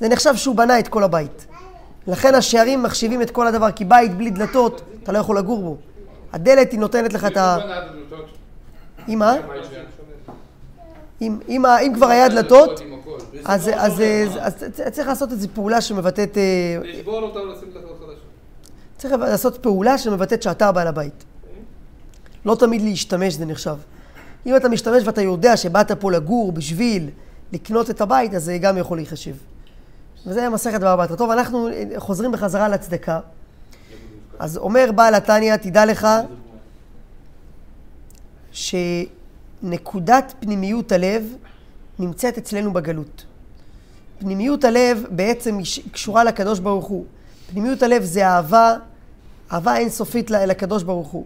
זה 0.00 0.08
נחשב 0.08 0.36
שהוא 0.36 0.54
בנה 0.56 0.78
את 0.78 0.88
כל 0.88 1.02
הבית. 1.04 1.46
לכן 2.06 2.34
השערים 2.34 2.82
מחשיבים 2.82 3.22
את 3.22 3.30
כל 3.30 3.46
הדבר, 3.46 3.70
כי 3.70 3.84
בית 3.84 4.14
בלי 4.16 4.30
דלתות, 4.30 4.82
אתה 5.02 5.12
לא 5.12 5.18
יכול 5.18 5.38
לגור 5.38 5.62
בו. 5.62 5.76
הדלת 6.32 6.72
היא 6.72 6.80
נותנת 6.80 7.12
לך 7.12 7.24
את 7.24 7.36
ה... 7.36 7.56
אם 9.08 9.18
מה? 9.18 9.34
אם, 11.26 11.38
אם, 11.48 11.66
אם 11.66 11.92
כבר 11.94 12.06
היה 12.06 12.28
דלתות, 12.28 12.80
אז, 13.44 13.70
אז, 13.74 13.92
אז, 13.92 14.02
אז 14.40 14.54
צריך 14.92 15.08
לעשות 15.08 15.32
איזו 15.32 15.48
פעולה 15.54 15.80
שמבטאת... 15.80 16.38
אה, 16.38 16.78
לשבור 16.82 17.22
אותם 17.22 17.40
ולשים 17.40 17.68
דלתות 17.74 17.98
חדשות. 18.00 18.22
צריך 18.96 19.14
לעשות 19.14 19.56
פעולה 19.56 19.98
שמבטאת 19.98 20.42
שאתה 20.42 20.68
הבעל 20.68 20.86
הבית. 20.86 21.24
לא 22.44 22.54
תמיד 22.54 22.82
להשתמש 22.82 23.34
זה 23.34 23.46
נחשב. 23.46 23.76
אם 24.46 24.56
אתה 24.56 24.68
משתמש 24.68 25.02
ואתה 25.06 25.22
יודע 25.22 25.56
שבאת 25.56 25.92
פה 25.92 26.12
לגור 26.12 26.52
בשביל 26.52 27.10
לקנות 27.52 27.90
את 27.90 28.00
הבית, 28.00 28.34
אז 28.34 28.44
זה 28.44 28.58
גם 28.58 28.78
יכול 28.78 28.98
להיחשב. 28.98 29.34
וזה 30.26 30.48
מסכת 30.48 30.80
בבא 30.80 30.96
בתרא. 30.96 31.16
טוב, 31.16 31.30
אנחנו 31.30 31.68
חוזרים 31.96 32.32
בחזרה 32.32 32.68
לצדקה. 32.68 33.20
אז 34.38 34.56
אומר 34.56 34.90
בעל 34.94 35.14
התניא, 35.14 35.56
תדע 35.56 35.86
לך 35.86 36.08
שנקודת 39.64 40.34
פנימיות 40.40 40.92
הלב 40.92 41.36
נמצאת 41.98 42.38
אצלנו 42.38 42.72
בגלות. 42.72 43.24
פנימיות 44.18 44.64
הלב 44.64 45.04
בעצם 45.10 45.58
קשורה 45.92 46.24
לקדוש 46.24 46.58
ברוך 46.58 46.86
הוא. 46.86 47.04
פנימיות 47.50 47.82
הלב 47.82 48.02
זה 48.02 48.26
אהבה, 48.26 48.74
אהבה 49.52 49.76
אינסופית 49.76 50.30
לקדוש 50.30 50.82
ברוך 50.82 51.08
הוא. 51.08 51.24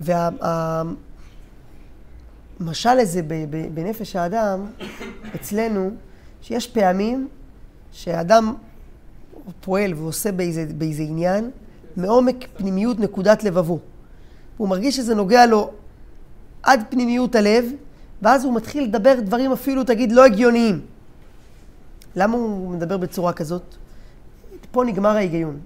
והמשל 0.00 0.94
הזה 2.88 3.22
ב- 3.22 3.44
ב- 3.50 3.74
בנפש 3.74 4.16
האדם, 4.16 4.66
אצלנו, 5.34 5.90
שיש 6.42 6.66
פעמים 6.66 7.28
שאדם 7.92 8.54
פועל 9.60 9.94
ועושה 9.94 10.32
באיזה, 10.32 10.66
באיזה 10.78 11.02
עניין, 11.02 11.50
מעומק 11.96 12.46
פנימיות 12.56 13.00
נקודת 13.00 13.44
לבבו. 13.44 13.78
הוא 14.56 14.68
מרגיש 14.68 14.96
שזה 14.96 15.14
נוגע 15.14 15.46
לו 15.46 15.70
עד 16.62 16.84
פנימיות 16.88 17.34
הלב, 17.34 17.64
ואז 18.22 18.44
הוא 18.44 18.54
מתחיל 18.54 18.84
לדבר 18.84 19.20
דברים 19.20 19.52
אפילו, 19.52 19.84
תגיד, 19.84 20.12
לא 20.12 20.24
הגיוניים. 20.24 20.80
למה 22.16 22.36
הוא 22.36 22.70
מדבר 22.70 22.96
בצורה 22.96 23.32
כזאת? 23.32 23.62
פה 24.70 24.84
נגמר 24.84 25.16
ההיגיון. 25.16 25.60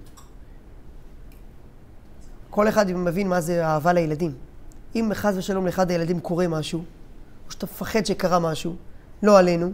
כל 2.49 2.67
אחד 2.67 2.91
מבין 2.91 3.27
מה 3.27 3.41
זה 3.41 3.65
אהבה 3.65 3.93
לילדים. 3.93 4.31
אם 4.95 5.11
חס 5.13 5.33
ושלום 5.37 5.65
לאחד 5.65 5.91
הילדים 5.91 6.19
קורה 6.19 6.47
משהו, 6.47 6.79
או 7.47 7.51
שאתה 7.51 7.65
מפחד 7.65 8.05
שקרה 8.05 8.39
משהו, 8.39 8.75
לא 9.23 9.39
עלינו, 9.39 9.71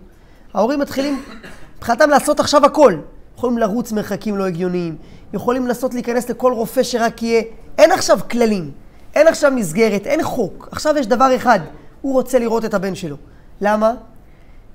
ההורים 0.54 0.80
מתחילים 0.80 1.24
מבחינתם 1.78 2.10
לעשות 2.10 2.40
עכשיו 2.40 2.66
הכל. 2.66 2.96
יכולים 3.38 3.58
לרוץ 3.58 3.92
מרחקים 3.92 4.38
לא 4.38 4.48
הגיוניים, 4.48 4.96
יכולים 5.34 5.68
לנסות 5.68 5.94
להיכנס 5.94 6.30
לכל 6.30 6.54
רופא 6.54 6.84
שרק 6.84 7.24
יהיה. 7.24 7.42
אין 7.78 7.92
עכשיו 7.92 8.20
כללים, 8.32 8.72
אין 9.15 9.27
עכשיו 9.27 9.51
מסגרת, 9.51 10.08
אין 10.08 10.24
חוק. 10.24 10.70
עכשיו 10.72 10.98
יש 10.98 11.08
דבר 11.08 11.36
אחד, 11.36 11.60
הוא 12.01 12.13
רוצה 12.13 12.39
לראות 12.39 12.65
את 12.65 12.74
הבן 12.74 12.96
שלו. 12.96 13.15
למה? 13.62 13.94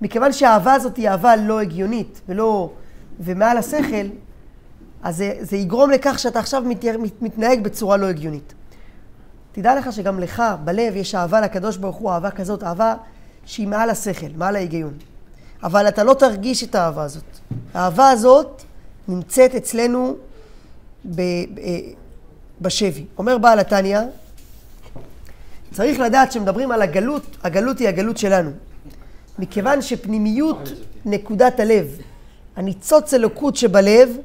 מכיוון 0.01 0.33
שהאהבה 0.33 0.73
הזאת 0.73 0.97
היא 0.97 1.09
אהבה 1.09 1.37
לא 1.37 1.61
הגיונית 1.61 2.21
ולא... 2.29 2.71
ומעל 3.21 3.59
השכל, 3.59 4.07
אז 5.03 5.17
זה, 5.17 5.33
זה 5.41 5.57
יגרום 5.57 5.91
לכך 5.91 6.19
שאתה 6.19 6.39
עכשיו 6.39 6.63
מת, 6.67 6.85
מת, 6.85 7.23
מתנהג 7.23 7.63
בצורה 7.63 7.97
לא 7.97 8.07
הגיונית. 8.07 8.55
תדע 9.53 9.75
לך 9.75 9.93
שגם 9.93 10.21
לך, 10.21 10.43
בלב, 10.65 10.97
יש 10.97 11.15
אהבה 11.15 11.41
לקדוש 11.41 11.77
ברוך 11.77 11.97
הוא, 11.97 12.11
אהבה 12.11 12.31
כזאת, 12.31 12.63
אהבה 12.63 12.95
שהיא 13.45 13.69
מעל 13.69 13.91
השכל, 13.91 14.27
מעל 14.37 14.57
ההיגיון. 14.57 14.95
אבל 15.63 15.89
אתה 15.89 16.05
לא 16.05 16.15
תרגיש 16.15 16.65
את 16.65 16.75
האהבה 16.75 17.03
הזאת. 17.03 17.25
האהבה 17.75 18.11
הזאת 18.11 18.63
נמצאת 19.09 19.55
אצלנו 19.55 20.17
ב, 21.05 21.21
ב, 21.21 21.61
בשבי. 22.61 23.05
אומר 23.19 23.39
בעל 23.39 23.59
התניא, 23.59 24.01
צריך 25.77 26.01
לדעת 26.01 26.33
שמדברים 26.33 26.71
על 26.71 26.83
הגלות, 26.83 27.37
הגלות 27.43 27.79
היא 27.79 27.89
הגלות 27.89 28.17
שלנו. 28.19 28.51
מכיוון 29.39 29.83
שפנימיות 29.83 30.73
נקודת 31.05 31.61
הלב, 31.61 31.87
הניצוץ 32.57 33.15
אלוקות 33.15 33.57
שבלב, 33.57 34.17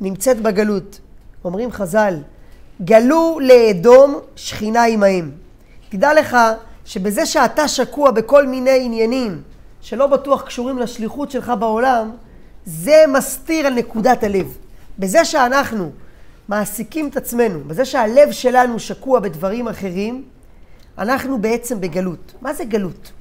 נמצאת 0.00 0.40
בגלות. 0.40 1.00
אומרים 1.44 1.72
חז"ל, 1.72 2.14
גלו 2.84 3.38
לאדום 3.40 4.18
שכינה 4.36 4.84
עמהם. 4.84 5.30
תדע 5.88 6.14
לך 6.14 6.36
שבזה 6.84 7.26
שאתה 7.26 7.68
שקוע 7.68 8.10
בכל 8.10 8.46
מיני 8.46 8.84
עניינים 8.84 9.42
שלא 9.80 10.06
בטוח 10.06 10.42
קשורים 10.42 10.78
לשליחות 10.78 11.30
שלך 11.30 11.52
בעולם, 11.58 12.10
זה 12.66 13.04
מסתיר 13.08 13.66
על 13.66 13.74
נקודת 13.74 14.24
הלב. 14.24 14.56
בזה 14.98 15.24
שאנחנו 15.24 15.90
מעסיקים 16.48 17.08
את 17.08 17.16
עצמנו, 17.16 17.60
בזה 17.66 17.84
שהלב 17.84 18.32
שלנו 18.32 18.78
שקוע 18.78 19.20
בדברים 19.20 19.68
אחרים, 19.68 20.24
אנחנו 21.00 21.38
בעצם 21.38 21.80
בגלות. 21.80 22.32
מה 22.40 22.54
זה 22.54 22.64
גלות? 22.64 23.12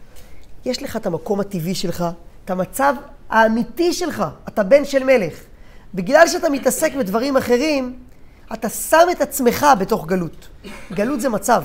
יש 0.66 0.84
לך 0.84 0.96
את 0.96 1.06
המקום 1.06 1.40
הטבעי 1.40 1.76
שלך, 1.76 2.06
את 2.46 2.50
המצב 2.52 2.96
האמיתי 3.30 3.94
שלך, 3.94 4.24
אתה 4.48 4.64
בן 4.64 4.86
של 4.86 5.04
מלך. 5.04 5.34
בגלל 5.94 6.28
שאתה 6.28 6.50
מתעסק 6.50 6.94
בדברים 6.94 7.38
אחרים, 7.38 7.96
אתה 8.54 8.70
שם 8.70 9.08
את 9.12 9.22
עצמך 9.22 9.66
בתוך 9.80 10.08
גלות. 10.08 10.48
גלות 10.92 11.22
זה 11.22 11.30
מצב, 11.30 11.64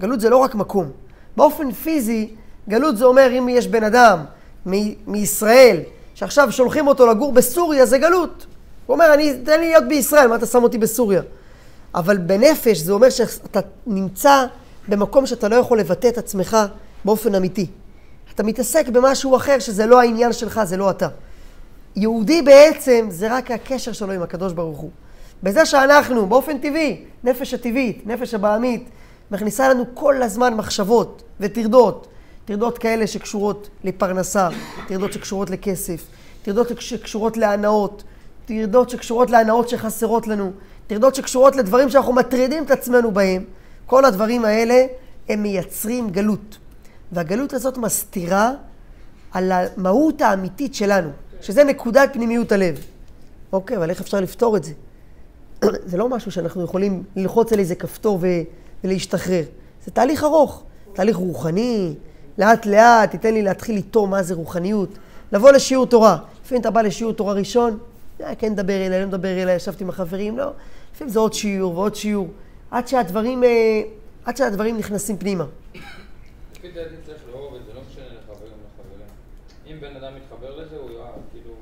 גלות 0.00 0.20
זה 0.20 0.30
לא 0.30 0.36
רק 0.36 0.54
מקום. 0.54 0.90
באופן 1.36 1.72
פיזי, 1.72 2.30
גלות 2.68 2.96
זה 2.96 3.04
אומר 3.04 3.38
אם 3.38 3.48
יש 3.48 3.66
בן 3.66 3.84
אדם 3.84 4.24
מ- 4.68 5.12
מישראל, 5.12 5.80
שעכשיו 6.14 6.52
שולחים 6.52 6.86
אותו 6.86 7.06
לגור 7.06 7.32
בסוריה, 7.32 7.86
זה 7.86 7.98
גלות. 7.98 8.46
הוא 8.86 8.94
אומר, 8.94 9.14
אני, 9.14 9.38
תן 9.44 9.60
לי 9.60 9.68
להיות 9.68 9.84
בישראל, 9.88 10.26
מה 10.28 10.36
אתה 10.36 10.46
שם 10.46 10.62
אותי 10.62 10.78
בסוריה? 10.78 11.22
אבל 11.94 12.16
בנפש 12.18 12.78
זה 12.78 12.92
אומר 12.92 13.10
שאתה 13.10 13.60
נמצא 13.86 14.46
במקום 14.88 15.26
שאתה 15.26 15.48
לא 15.48 15.56
יכול 15.56 15.80
לבטא 15.80 16.08
את 16.08 16.18
עצמך 16.18 16.56
באופן 17.04 17.34
אמיתי. 17.34 17.66
אתה 18.34 18.42
מתעסק 18.42 18.88
במשהו 18.88 19.36
אחר 19.36 19.58
שזה 19.58 19.86
לא 19.86 20.00
העניין 20.00 20.32
שלך, 20.32 20.60
זה 20.64 20.76
לא 20.76 20.90
אתה. 20.90 21.08
יהודי 21.96 22.42
בעצם 22.42 23.06
זה 23.10 23.36
רק 23.36 23.50
הקשר 23.50 23.92
שלו 23.92 24.12
עם 24.12 24.22
הקדוש 24.22 24.52
ברוך 24.52 24.78
הוא. 24.78 24.90
בזה 25.42 25.66
שאנחנו, 25.66 26.26
באופן 26.26 26.58
טבעי, 26.58 27.04
נפש 27.24 27.54
הטבעית, 27.54 28.06
נפש 28.06 28.34
הבעמית, 28.34 28.88
מכניסה 29.30 29.68
לנו 29.68 29.84
כל 29.94 30.22
הזמן 30.22 30.54
מחשבות 30.54 31.22
וטרדות. 31.40 32.06
טרדות 32.44 32.78
כאלה 32.78 33.06
שקשורות 33.06 33.68
לפרנסה, 33.84 34.48
טרדות 34.88 35.12
שקשורות 35.12 35.50
לכסף, 35.50 36.06
טרדות 36.42 36.80
שקשורות 36.80 37.36
להנאות, 37.36 38.02
טרדות 38.46 38.90
שקשורות 38.90 39.30
להנאות 39.30 39.68
שחסרות 39.68 40.26
לנו, 40.26 40.52
טרדות 40.86 41.14
שקשורות 41.14 41.56
לדברים 41.56 41.88
שאנחנו 41.88 42.12
מטרידים 42.12 42.64
את 42.64 42.70
עצמנו 42.70 43.10
בהם. 43.10 43.44
כל 43.90 44.04
הדברים 44.04 44.44
האלה 44.44 44.86
הם 45.28 45.42
מייצרים 45.42 46.10
גלות. 46.10 46.58
והגלות 47.12 47.52
הזאת 47.52 47.78
מסתירה 47.78 48.52
על 49.32 49.52
המהות 49.52 50.22
האמיתית 50.22 50.74
שלנו, 50.74 51.10
שזה 51.40 51.64
נקודת 51.64 52.10
פנימיות 52.12 52.52
הלב. 52.52 52.84
אוקיי, 53.52 53.76
אבל 53.76 53.90
איך 53.90 54.00
אפשר 54.00 54.20
לפתור 54.20 54.56
את 54.56 54.64
זה? 54.64 54.72
זה 55.90 55.96
לא 55.96 56.08
משהו 56.08 56.30
שאנחנו 56.32 56.64
יכולים 56.64 57.02
ללחוץ 57.16 57.52
על 57.52 57.58
איזה 57.58 57.74
כפתור 57.74 58.18
ו- 58.20 58.26
ולהשתחרר. 58.84 59.42
זה 59.84 59.90
תהליך 59.90 60.24
ארוך, 60.24 60.62
תהליך 60.92 61.16
רוחני, 61.16 61.94
לאט 62.38 62.66
לאט, 62.66 63.10
תיתן 63.10 63.34
לי 63.34 63.42
להתחיל 63.42 63.76
איתו 63.76 64.06
מה 64.06 64.22
זה 64.22 64.34
רוחניות. 64.34 64.98
לבוא 65.32 65.50
לשיעור 65.50 65.86
תורה. 65.86 66.16
לפעמים 66.44 66.60
אתה 66.60 66.70
בא 66.70 66.82
לשיעור 66.82 67.12
תורה 67.12 67.32
ראשון, 67.32 67.78
אה, 68.20 68.34
כן 68.34 68.52
מדבר 68.52 68.86
אליי, 68.86 69.00
לא 69.00 69.06
מדבר 69.06 69.42
אליי, 69.42 69.56
ישבתי 69.56 69.84
עם 69.84 69.90
החברים, 69.90 70.38
לא. 70.38 70.50
לפעמים 70.94 71.12
זה 71.12 71.18
עוד 71.18 71.32
שיעור 71.32 71.78
ועוד 71.78 71.94
שיעור, 71.94 72.28
עד 72.70 72.88
שהדברים, 72.88 73.44
אה, 73.44 73.82
עד 74.24 74.36
שהדברים 74.36 74.78
נכנסים 74.78 75.18
פנימה. 75.18 75.44
לפי 76.56 76.72
דעתי 76.72 76.94
צריך 77.06 77.18
לאהוב 77.32 77.54
את 77.54 77.64
זה, 77.66 77.72
לא 77.74 77.80
משנה 77.90 78.04
לחברים. 78.04 78.52
אם 79.66 79.80
בן 79.80 79.96
אדם 79.96 80.12
מתחבר 80.16 80.56
לזה, 80.56 80.76
הוא 80.76 80.90
יאהב, 80.90 81.14
כאילו... 81.32 81.54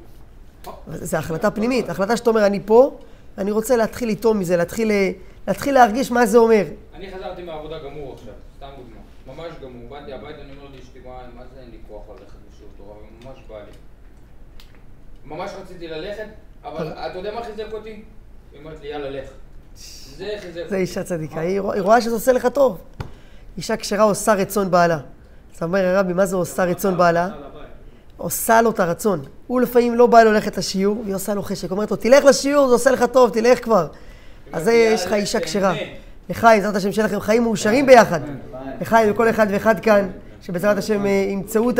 זו 0.89 1.17
החלטה 1.17 1.51
פנימית, 1.51 1.89
החלטה 1.89 2.17
שאתה 2.17 2.31
אומר, 2.31 2.47
אני 2.47 2.61
פה, 2.67 2.99
אני 3.39 3.51
רוצה 3.51 3.77
להתחיל 3.77 4.09
איתו 4.09 4.35
מזה, 4.35 4.57
להתחיל, 4.57 4.91
אה, 4.91 5.11
להתחיל 5.49 5.75
להרגיש 5.75 6.11
מה 6.11 6.27
זה 6.27 6.39
אומר. 6.39 6.65
אני 6.95 7.13
חזרתי 7.13 7.43
מהעבודה 7.43 7.79
גמור 7.79 8.15
עכשיו, 8.15 8.35
סתם 8.57 8.69
דוגמה. 8.77 9.01
ממש 9.27 9.53
גמור. 9.63 9.89
באתי 9.89 10.13
הביתה, 10.13 10.43
אני 10.43 10.53
אומר 10.53 10.77
לאשתי, 10.77 10.99
מה 11.35 11.43
זה 11.55 11.61
אין 11.61 11.71
לי 11.71 11.77
כוח 11.89 12.03
ללכת 12.09 12.37
לשיעור 12.53 12.71
תורה, 12.77 12.97
וממש 12.97 13.39
בא 13.49 13.59
לי. 13.59 13.73
ממש 15.25 15.51
רציתי 15.63 15.89
ללכת, 15.89 16.27
אבל 16.65 16.89
אתה 16.89 17.19
יודע 17.19 17.35
מה 17.35 17.45
חיזק 17.45 17.73
אותי? 17.73 18.03
היא 18.53 18.61
אומרת 18.61 18.81
לי, 18.81 18.89
יאללה, 18.89 19.11
לך. 19.11 19.31
זה 20.69 20.77
אישה 20.77 21.03
צדיקה, 21.03 21.41
היא 21.41 21.61
רוא- 21.61 21.73
היא 21.73 21.83
רואה 21.83 22.01
שזה 22.01 22.15
עושה 22.15 22.33
לך 22.33 22.47
טוב. 22.47 22.79
אישה 23.57 23.77
כשרה 23.77 24.03
עושה 24.03 24.35
רצון 24.35 24.71
בעלה. 24.71 24.99
אז 25.57 25.63
אומר 25.63 25.85
הרבי, 25.87 26.13
מה 26.13 26.27
זה 26.27 26.37
עושה 26.37 26.65
רצון 26.65 26.97
בעלה? 26.97 27.29
עושה 28.17 28.63
לו 28.63 28.71
את 28.71 28.81
הרצון. 28.81 29.21
הוא 29.47 29.61
לפעמים 29.61 29.95
לא 29.95 30.07
בא 30.07 30.23
לו 30.23 30.33
ללכת 30.33 30.59
לשיעור, 30.59 31.01
והיא 31.05 31.15
עושה 31.15 31.35
לו 31.35 31.43
חשק. 31.43 31.71
אומרת 31.71 31.91
לו, 31.91 31.97
תלך 31.97 32.25
לשיעור, 32.25 32.67
זה 32.69 32.73
עושה 32.73 32.91
לך 32.91 33.05
טוב, 33.13 33.31
תלך 33.31 33.65
כבר. 33.65 33.87
אז 34.53 34.65
זה 34.65 34.73
יש 34.73 35.07
לך 35.07 35.13
אישה 35.13 35.41
כשרה. 35.41 35.75
לחיים, 36.31 36.61
בעזרת 36.61 36.77
השם, 36.77 36.93
שיהיה 36.93 37.07
לכם 37.07 37.21
חיים 37.21 37.43
מאושרים 37.43 37.87
ביחד. 37.87 38.21
לחיים 38.81 39.11
לכל 39.11 39.31
אחד 39.31 39.47
ואחד 39.51 39.81
כאן, 39.81 40.09
שבעזרת 40.43 40.79
השם 40.79 41.07
אה, 41.07 41.11
ימצאו 41.11 41.71
את 41.71 41.79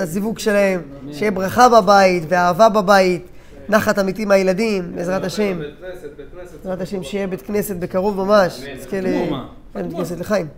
הזיווג 0.00 0.38
שלהם, 0.38 0.82
שיהיה 1.12 1.30
ברכה 1.30 1.68
בבית 1.68 2.22
ואהבה 2.28 2.68
בבית, 2.68 3.26
נחת 3.68 3.98
אמיתי 3.98 4.24
מהילדים, 4.24 4.96
בעזרת 4.96 5.24
השם. 5.24 5.58
בית 5.58 5.80
בית. 5.80 6.34
בעזרת 6.62 6.80
השם 6.80 7.02
שיהיה 7.02 7.26
בית 7.26 7.42
כנסת 7.42 7.76
בקרוב 7.76 8.16
ממש. 8.16 8.60
נזכה 8.60 9.00
ל... 9.00 9.06
חתמו, 9.06 9.30
מה? 9.30 9.48
כן, 9.74 9.82
בית 9.82 9.96
כנסת 9.96 10.18
לחיים. 10.18 10.48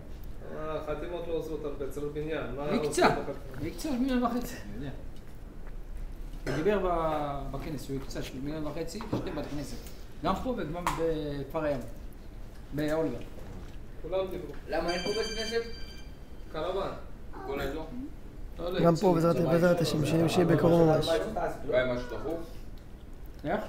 החתימות 0.59 1.25
לא 1.27 1.33
עוזרות 1.33 1.65
הרבה, 1.65 1.91
צריך 1.91 2.05
בניין. 2.13 2.43
בחתימות? 2.57 2.97
היא 3.61 3.71
קצת 3.77 3.89
מיליון 3.99 4.23
וחצי, 4.23 4.55
אני 4.55 4.85
יודע. 4.85 4.89
הוא 6.47 6.55
דיבר 6.55 6.79
ב- 6.83 7.41
בכנס, 7.51 7.89
הוא 7.89 7.97
הקצה 8.03 8.21
של 8.23 8.33
מיליון 8.43 8.67
וחצי, 8.67 8.99
שתי 8.99 9.31
בתי 9.31 9.49
כנסת. 9.55 9.77
גם 10.23 10.33
פה 10.43 10.49
וגם 10.57 10.83
בכפר 10.85 11.63
הים. 11.63 11.79
באולגה. 12.73 13.17
כולם 14.01 14.25
דיברו. 14.31 14.51
למה 14.69 14.89
אין 14.91 14.99
פה 15.03 15.09
בית 15.09 15.27
כנסת? 15.37 15.61
קרוון. 16.51 16.89
כל 17.47 17.59
האזור? 17.59 17.85
לא 18.59 18.63
יודע, 18.63 18.79
גם 18.79 18.95
פה 18.95 19.15
בעזרת 19.49 19.81
השם, 19.81 20.05
שיהיה 20.05 20.29
שיהיה 20.29 20.45
בקרוב 20.47 20.81
ממש. 20.89 21.09
איך? 23.43 23.61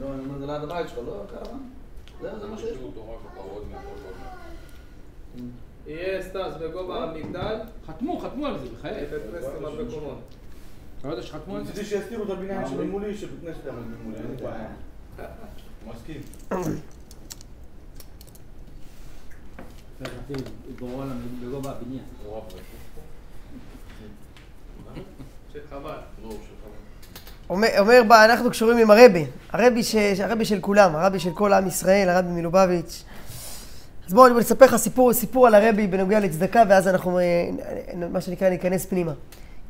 לא, 0.00 0.14
אני 0.14 0.24
אומר, 0.24 0.38
זה 0.38 0.46
ליד 0.46 0.62
הבית 0.62 0.88
שלך, 0.88 0.98
לא 0.98 1.24
קרוון? 1.30 1.70
זה 2.20 2.38
זה 2.38 2.46
מה 2.46 2.58
שיש. 2.58 2.78
יהיה 5.86 6.22
סטאס 6.22 6.54
בגובה 6.60 7.04
המגדל, 7.04 7.58
חתמו, 7.86 8.18
חתמו 8.18 8.46
על 8.46 8.58
זה, 8.58 8.66
בחיי. 8.78 9.06
בית 9.06 9.22
כנסת 9.32 9.48
עם 9.58 9.64
הרבה 9.64 9.90
קומות. 9.90 10.18
אתה 10.98 11.08
לא 11.08 11.12
יודע 11.12 11.26
שחתמו 11.26 11.56
על 11.56 11.64
זה? 11.64 11.72
רציתי 11.72 11.86
שיסתירו 11.86 12.24
את 12.24 12.30
הבניין 12.30 12.68
שלי 12.68 12.86
מולי, 12.86 13.16
שבית 13.16 13.40
כנסת 13.40 13.66
יעמוד 13.66 13.84
ממולי, 13.86 14.18
אין 14.18 14.26
לי 14.30 14.36
בעיה. 14.36 14.68
מסכים. 15.86 16.20
בגובה 21.40 21.70
הבניין. 21.70 22.04
נורא 22.24 22.40
פשוט. 22.48 22.60
של 25.52 25.60
חב"ד. 25.70 25.98
לא, 26.22 26.30
של 26.30 26.36
חב"ד. 26.62 26.90
אומר, 27.50 27.68
אומר 27.78 28.02
בה, 28.08 28.24
אנחנו 28.24 28.50
קשורים 28.50 28.78
עם 28.78 28.90
הרבי, 28.90 29.24
הרבי, 29.52 29.82
ש, 29.82 29.94
הרבי 29.96 30.44
של 30.44 30.60
כולם, 30.60 30.96
הרבי 30.96 31.18
של 31.18 31.30
כל 31.34 31.52
עם 31.52 31.66
ישראל, 31.66 32.08
הרבי 32.08 32.28
מלובביץ'. 32.28 33.04
אז 34.06 34.12
בואו 34.12 34.26
אני 34.26 34.40
אספר 34.40 34.64
לך 34.64 34.76
סיפור, 34.76 35.12
סיפור 35.12 35.46
על 35.46 35.54
הרבי 35.54 35.86
בנוגע 35.86 36.20
לצדקה, 36.20 36.62
ואז 36.68 36.88
אנחנו, 36.88 37.18
אה, 37.18 37.24
מה 38.12 38.20
שנקרא, 38.20 38.48
ניכנס 38.48 38.86
פנימה. 38.86 39.12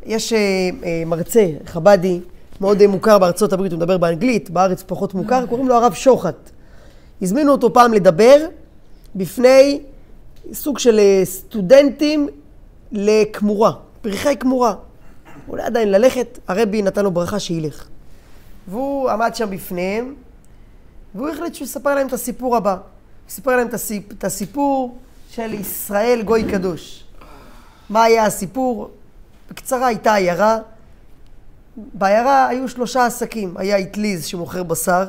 יש 0.06 0.32
אה, 0.32 0.38
אה, 0.84 1.02
מרצה 1.06 1.46
חבדי, 1.66 2.20
מאוד 2.60 2.87
מוכר 2.87 3.18
בארצות 3.18 3.52
הברית, 3.52 3.72
הוא 3.72 3.78
מדבר 3.78 3.99
באנגלית, 3.99 4.50
בארץ 4.50 4.82
פחות 4.87 5.14
מוכר, 5.14 5.46
קוראים 5.46 5.68
לו 5.68 5.75
הרב 5.75 5.92
שוחט. 5.94 6.50
הזמינו 7.22 7.52
אותו 7.52 7.72
פעם 7.72 7.92
לדבר 7.92 8.46
בפני 9.14 9.80
סוג 10.52 10.78
של 10.78 11.00
סטודנטים 11.25 12.28
לכמורה, 12.92 13.72
פרחי 14.00 14.37
כמורה. 14.37 14.75
אולי 15.50 15.62
עדיין 15.62 15.90
ללכת, 15.90 16.38
הרבי 16.49 16.83
נתן 16.83 17.04
לו 17.04 17.11
ברכה 17.11 17.38
שילך. 17.38 17.88
והוא 18.69 19.11
עמד 19.11 19.35
שם 19.35 19.50
בפניהם, 19.50 20.14
והוא 21.15 21.28
החליט 21.28 21.54
שהוא 21.54 21.65
יספר 21.65 21.95
להם 21.95 22.06
את 22.06 22.13
הסיפור 22.13 22.56
הבא. 22.56 22.73
הוא 22.73 22.78
סיפר 23.28 23.56
להם 23.56 23.69
את 23.69 23.75
הסיפ... 23.75 24.13
את 24.13 24.25
הסיפור 24.25 24.99
של 25.30 25.54
ישראל 25.54 26.23
גוי 26.23 26.45
קדוש. 26.50 27.04
מה 27.91 28.02
היה 28.04 28.25
הסיפור? 28.26 28.91
בקצרה 29.50 29.86
הייתה 29.86 30.15
עיירה. 30.15 30.58
בעיירה 31.76 32.49
היו 32.49 32.69
שלושה 32.69 33.06
עסקים. 33.06 33.54
היה 33.56 33.80
אטליז 33.80 34.25
שמוכר 34.25 34.63
בשר, 34.63 35.04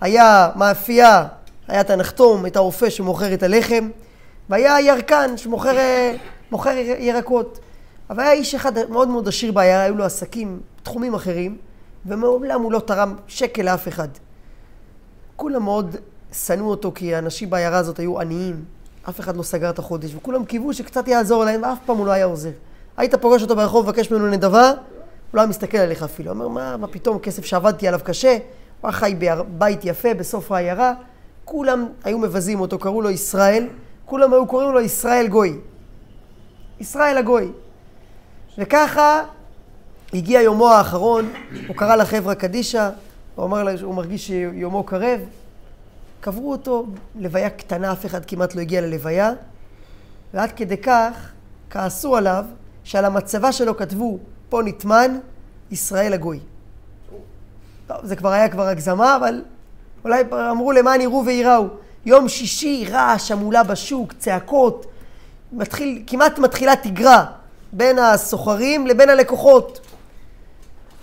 היה 0.00 0.50
מאפייה, 0.56 1.26
היה 1.68 1.80
את 1.80 1.90
הנחתום, 1.90 2.46
את 2.46 2.56
הרופא 2.56 2.90
שמוכר 2.90 3.34
את 3.34 3.42
הלחם, 3.42 3.90
והיה 4.48 4.80
ירקן 4.80 5.36
שמוכר 5.36 5.76
מוכר 6.50 6.76
ירקות. 6.98 7.58
אבל 8.12 8.22
היה 8.22 8.32
איש 8.32 8.54
אחד 8.54 8.90
מאוד 8.90 9.08
מאוד 9.08 9.28
עשיר 9.28 9.52
בעיירה, 9.52 9.82
היו 9.82 9.96
לו 9.96 10.04
עסקים, 10.04 10.60
תחומים 10.82 11.14
אחרים, 11.14 11.56
ומעולם 12.06 12.62
הוא 12.62 12.72
לא 12.72 12.78
תרם 12.78 13.14
שקל 13.26 13.62
לאף 13.62 13.88
אחד. 13.88 14.08
כולם 15.36 15.62
מאוד 15.62 15.96
שנאו 16.32 16.70
אותו, 16.70 16.92
כי 16.94 17.14
האנשים 17.14 17.50
בעיירה 17.50 17.78
הזאת 17.78 17.98
היו 17.98 18.20
עניים, 18.20 18.64
אף 19.08 19.20
אחד 19.20 19.36
לא 19.36 19.42
סגר 19.42 19.70
את 19.70 19.78
החודש, 19.78 20.14
וכולם 20.14 20.44
קיוו 20.44 20.72
שקצת 20.72 21.08
יעזור 21.08 21.44
להם, 21.44 21.62
ואף 21.62 21.78
פעם 21.86 21.96
הוא 21.96 22.06
לא 22.06 22.12
היה 22.12 22.24
עוזר. 22.24 22.50
היית 22.96 23.14
פוגש 23.14 23.42
אותו 23.42 23.56
ברחוב, 23.56 23.86
מבקש 23.86 24.10
ממנו 24.10 24.26
נדבה, 24.26 24.68
הוא 24.68 24.76
לא 25.34 25.40
היה 25.40 25.48
מסתכל 25.48 25.78
עליך 25.78 26.02
אפילו. 26.02 26.30
אומר, 26.30 26.48
מה, 26.48 26.76
מה 26.76 26.86
פתאום, 26.86 27.18
כסף 27.18 27.44
שעבדתי 27.44 27.88
עליו 27.88 28.00
קשה, 28.04 28.32
הוא 28.80 28.88
היה 28.88 28.92
חי 28.92 29.16
בבית 29.18 29.84
יפה 29.84 30.14
בסוף 30.14 30.52
העיירה, 30.52 30.92
כולם 31.44 31.86
היו 32.04 32.18
מבזים 32.18 32.60
אותו, 32.60 32.78
קראו 32.78 33.02
לו 33.02 33.10
ישראל, 33.10 33.66
כולם 34.04 34.32
היו 34.32 34.46
קוראים 34.46 34.72
לו 34.72 34.80
ישראל 34.80 35.28
גוי. 35.28 35.58
ישראל 36.80 37.18
הגוי. 37.18 37.52
וככה 38.58 39.22
הגיע 40.12 40.40
יומו 40.40 40.68
האחרון, 40.68 41.32
הוא 41.68 41.76
קרא 41.76 41.96
לחברה 41.96 42.34
קדישא, 42.34 42.90
הוא 43.34 43.44
אמר 43.44 43.62
לה 43.62 43.78
שהוא 43.78 43.94
מרגיש 43.94 44.26
שיומו 44.26 44.84
קרב. 44.84 45.20
קברו 46.20 46.52
אותו, 46.52 46.86
לוויה 47.18 47.50
קטנה, 47.50 47.92
אף 47.92 48.06
אחד 48.06 48.24
כמעט 48.24 48.54
לא 48.54 48.60
הגיע 48.60 48.80
ללוויה, 48.80 49.32
ועד 50.34 50.52
כדי 50.52 50.76
כך 50.76 51.30
כעסו 51.70 52.16
עליו, 52.16 52.44
שעל 52.84 53.04
המצבה 53.04 53.52
שלו 53.52 53.76
כתבו, 53.76 54.18
פה 54.48 54.62
נטמן, 54.64 55.18
ישראל 55.70 56.12
הגוי. 56.12 56.40
טוב, 57.86 57.96
זה 58.02 58.16
כבר 58.16 58.32
היה 58.32 58.48
כבר 58.48 58.66
הגזמה, 58.66 59.16
אבל 59.16 59.42
אולי 60.04 60.22
אמרו 60.50 60.72
למען 60.72 61.00
יראו 61.00 61.22
וייראו. 61.26 61.66
יום 62.06 62.28
שישי, 62.28 62.86
רעש, 62.90 63.30
המולה 63.30 63.62
בשוק, 63.62 64.12
צעקות, 64.12 64.86
מתחיל, 65.52 66.02
כמעט 66.06 66.38
מתחילה 66.38 66.76
תגרה 66.76 67.26
בין 67.72 67.98
הסוחרים 67.98 68.86
לבין 68.86 69.10
הלקוחות. 69.10 69.80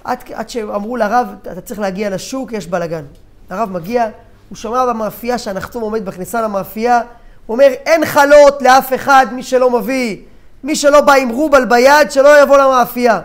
עד, 0.03 0.23
עד 0.33 0.49
שאמרו 0.49 0.97
לרב, 0.97 1.27
אתה 1.41 1.61
צריך 1.61 1.79
להגיע 1.79 2.09
לשוק, 2.09 2.53
יש 2.53 2.67
בלאגן. 2.67 3.03
הרב 3.49 3.69
מגיע, 3.71 4.09
הוא 4.49 4.55
שומע 4.55 4.85
במאפייה 4.85 5.37
שהנחתום 5.37 5.83
עומד 5.83 6.05
בכניסה 6.05 6.41
למאפייה, 6.41 7.01
הוא 7.45 7.53
אומר, 7.53 7.67
אין 7.85 8.05
חלות 8.05 8.61
לאף 8.61 8.93
אחד, 8.93 9.27
מי 9.31 9.43
שלא 9.43 9.79
מביא, 9.79 10.17
מי 10.63 10.75
שלא 10.75 11.01
בא 11.01 11.13
עם 11.13 11.29
רובל 11.29 11.65
ביד, 11.65 12.11
שלא 12.11 12.41
יבוא 12.41 12.57
למאפייה. 12.57 13.21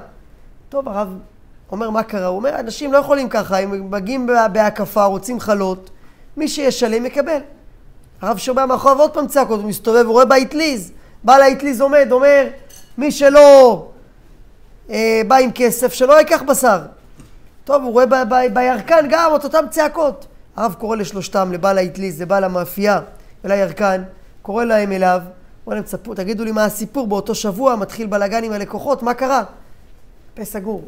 טוב, 0.68 0.88
הרב 0.88 1.08
אומר, 1.72 1.90
מה 1.90 2.02
קרה? 2.02 2.26
הוא 2.26 2.36
אומר, 2.36 2.60
אנשים 2.60 2.92
לא 2.92 2.98
יכולים 2.98 3.28
ככה, 3.28 3.58
הם 3.58 3.90
מגיעים 3.90 4.28
בהקפה, 4.52 5.04
רוצים 5.04 5.40
חלות, 5.40 5.90
מי 6.36 6.48
שישלם 6.48 7.06
יקבל. 7.06 7.38
הרב 8.22 8.36
שומע 8.36 8.66
מאחוריו 8.66 9.00
עוד 9.00 9.10
פעם 9.10 9.26
צעקות, 9.26 9.60
הוא 9.60 9.68
מסתובב, 9.68 10.04
הוא 10.04 10.12
רואה 10.12 10.24
באטליז, 10.24 10.92
בעל 11.24 11.42
האטליז 11.42 11.80
עומד, 11.80 12.08
אומר, 12.10 12.46
מי 12.98 13.12
שלא 13.12 13.86
אה, 14.90 15.22
בא 15.28 15.36
עם 15.36 15.50
כסף, 15.54 15.92
שלא 15.92 16.18
ייקח 16.18 16.42
בשר. 16.42 16.80
טוב, 17.64 17.82
הוא 17.82 17.92
רואה 17.92 18.06
ב- 18.06 18.14
ב- 18.14 18.54
בירקן 18.54 19.06
גם 19.10 19.36
את 19.36 19.44
אותם 19.44 19.64
צעקות. 19.70 20.26
הרב 20.56 20.74
קורא 20.78 20.96
לשלושתם, 20.96 21.52
לבעל 21.52 21.78
האטליז, 21.78 22.22
לבעל 22.22 22.44
המאפייה 22.44 23.00
ולירקן, 23.44 24.02
קורא 24.42 24.64
להם 24.64 24.92
אליו, 24.92 25.20
אומר 25.66 25.76
להם, 25.76 25.84
תספרו, 25.84 26.14
תגידו 26.14 26.44
לי 26.44 26.52
מה 26.52 26.64
הסיפור, 26.64 27.06
באותו 27.06 27.34
שבוע 27.34 27.76
מתחיל 27.76 28.06
בלאגן 28.06 28.44
עם 28.44 28.52
הלקוחות, 28.52 29.02
מה 29.02 29.14
קרה? 29.14 29.44
פה 30.34 30.44
סגור. 30.44 30.84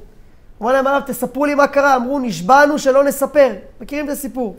אומר 0.60 0.72
להם, 0.72 0.86
הרב, 0.86 1.02
תספרו 1.06 1.46
לי 1.46 1.54
מה 1.54 1.66
קרה. 1.66 1.96
אמרו, 1.96 2.18
נשבענו 2.18 2.78
שלא 2.78 3.04
נספר. 3.04 3.52
מכירים 3.80 4.06
את 4.06 4.10
הסיפור. 4.10 4.56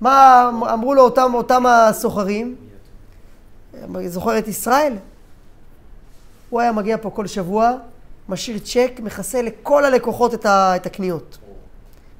מה 0.00 0.50
אמרו 0.72 0.94
לו 0.94 1.02
אותם, 1.02 1.34
אותם 1.34 1.66
הסוחרים? 1.66 2.54
זוכר 4.06 4.38
את 4.38 4.48
ישראל? 4.48 4.94
הוא 6.50 6.60
היה 6.60 6.72
מגיע 6.72 6.96
פה 7.00 7.10
כל 7.10 7.26
שבוע, 7.26 7.72
משאיר 8.28 8.58
צ'ק, 8.58 9.00
מכסה 9.02 9.42
לכל 9.42 9.84
הלקוחות 9.84 10.34
את, 10.34 10.46
ה, 10.46 10.76
את 10.76 10.86
הקניות. 10.86 11.38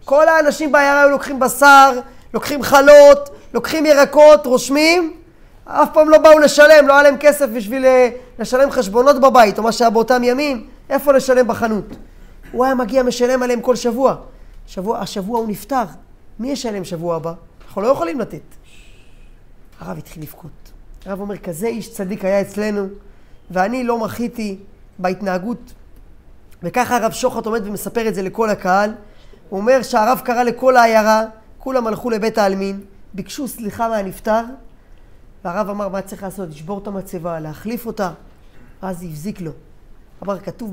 כל 0.05 0.29
האנשים 0.29 0.73
בעיירה 0.73 1.01
היו 1.01 1.11
לוקחים 1.11 1.41
בשר, 1.41 2.01
לוקחים 2.35 2.63
חלות, 2.63 3.31
לוקחים 3.55 3.87
ירקות, 3.87 4.47
רושמים, 4.47 5.17
אף 5.65 5.89
פעם 5.93 6.09
לא 6.09 6.19
באו 6.19 6.39
לשלם, 6.39 6.89
לא 6.89 6.93
היה 6.93 7.03
להם 7.03 7.17
כסף 7.21 7.47
בשביל 7.57 7.85
אה, 7.85 8.11
לשלם 8.39 8.71
חשבונות 8.71 9.21
בבית, 9.21 9.59
או 9.59 9.63
מה 9.63 9.73
שהיה 9.73 9.91
באותם 9.91 10.25
ימים, 10.25 10.67
איפה 10.91 11.13
לשלם 11.13 11.49
בחנות. 11.49 11.85
הוא 12.53 12.65
היה 12.65 12.75
מגיע, 12.75 13.03
משלם 13.03 13.43
עליהם 13.43 13.61
כל 13.61 13.77
שבוע. 13.77 14.15
שבוע, 14.67 14.99
השבוע 14.99 15.39
הוא 15.39 15.49
נפטר, 15.49 15.85
מי 16.39 16.51
ישלם 16.51 16.85
שבוע 16.85 17.17
הבא? 17.17 17.33
אנחנו 17.67 17.83
לא 17.83 17.89
יכולים 17.89 18.21
לתת. 18.21 18.41
הרב 19.81 19.99
התחיל 19.99 20.23
לבכות. 20.23 20.51
הרב 21.07 21.21
אומר, 21.21 21.37
כזה 21.37 21.67
איש 21.67 21.91
צדיק 21.91 22.25
היה 22.25 22.41
אצלנו, 22.41 22.87
ואני 23.51 23.85
לא 23.85 23.99
מחיתי 23.99 24.59
בהתנהגות. 24.99 25.73
וככה 26.63 26.97
הרב 26.97 27.13
שוחט 27.13 27.47
עומד 27.47 27.67
ומספר 27.67 28.09
את 28.09 28.15
זה 28.15 28.23
לכל 28.23 28.51
הקהל, 28.51 28.95
הוא 29.49 29.61
אומר 29.61 29.83
שהרב 29.83 30.21
קרא 30.25 30.43
לכל 30.43 30.77
העיירה, 30.77 31.25
כולם 31.59 31.87
הלכו 31.87 32.11
לבית 32.11 32.39
העלמין, 32.39 32.81
ביקשו 33.15 33.49
סליחה 33.49 33.89
מהנפטר, 33.89 34.43
והרב 35.45 35.69
אמר, 35.69 35.89
מה 35.89 36.03
צריך 36.03 36.23
לעשות? 36.23 36.49
לשבור 36.49 36.79
את 36.79 36.87
המצבה, 36.87 37.41
להחליף 37.41 37.87
אותה. 37.87 38.11
ואז 38.83 39.03
הבזיק 39.03 39.41
לו. 39.41 39.51
אמר, 40.23 40.39
כתוב 40.39 40.73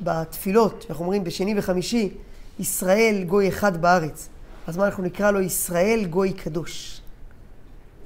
בתפילות, 0.00 0.86
אנחנו 0.90 1.04
אומרים 1.04 1.24
בשני 1.24 1.54
וחמישי, 1.58 2.14
ישראל 2.58 3.24
גוי 3.26 3.48
אחד 3.48 3.82
בארץ. 3.82 4.28
אז 4.66 4.76
מה 4.76 4.86
אנחנו 4.86 5.02
נקרא 5.02 5.30
לו? 5.30 5.40
ישראל 5.40 6.04
גוי 6.04 6.32
קדוש. 6.32 7.00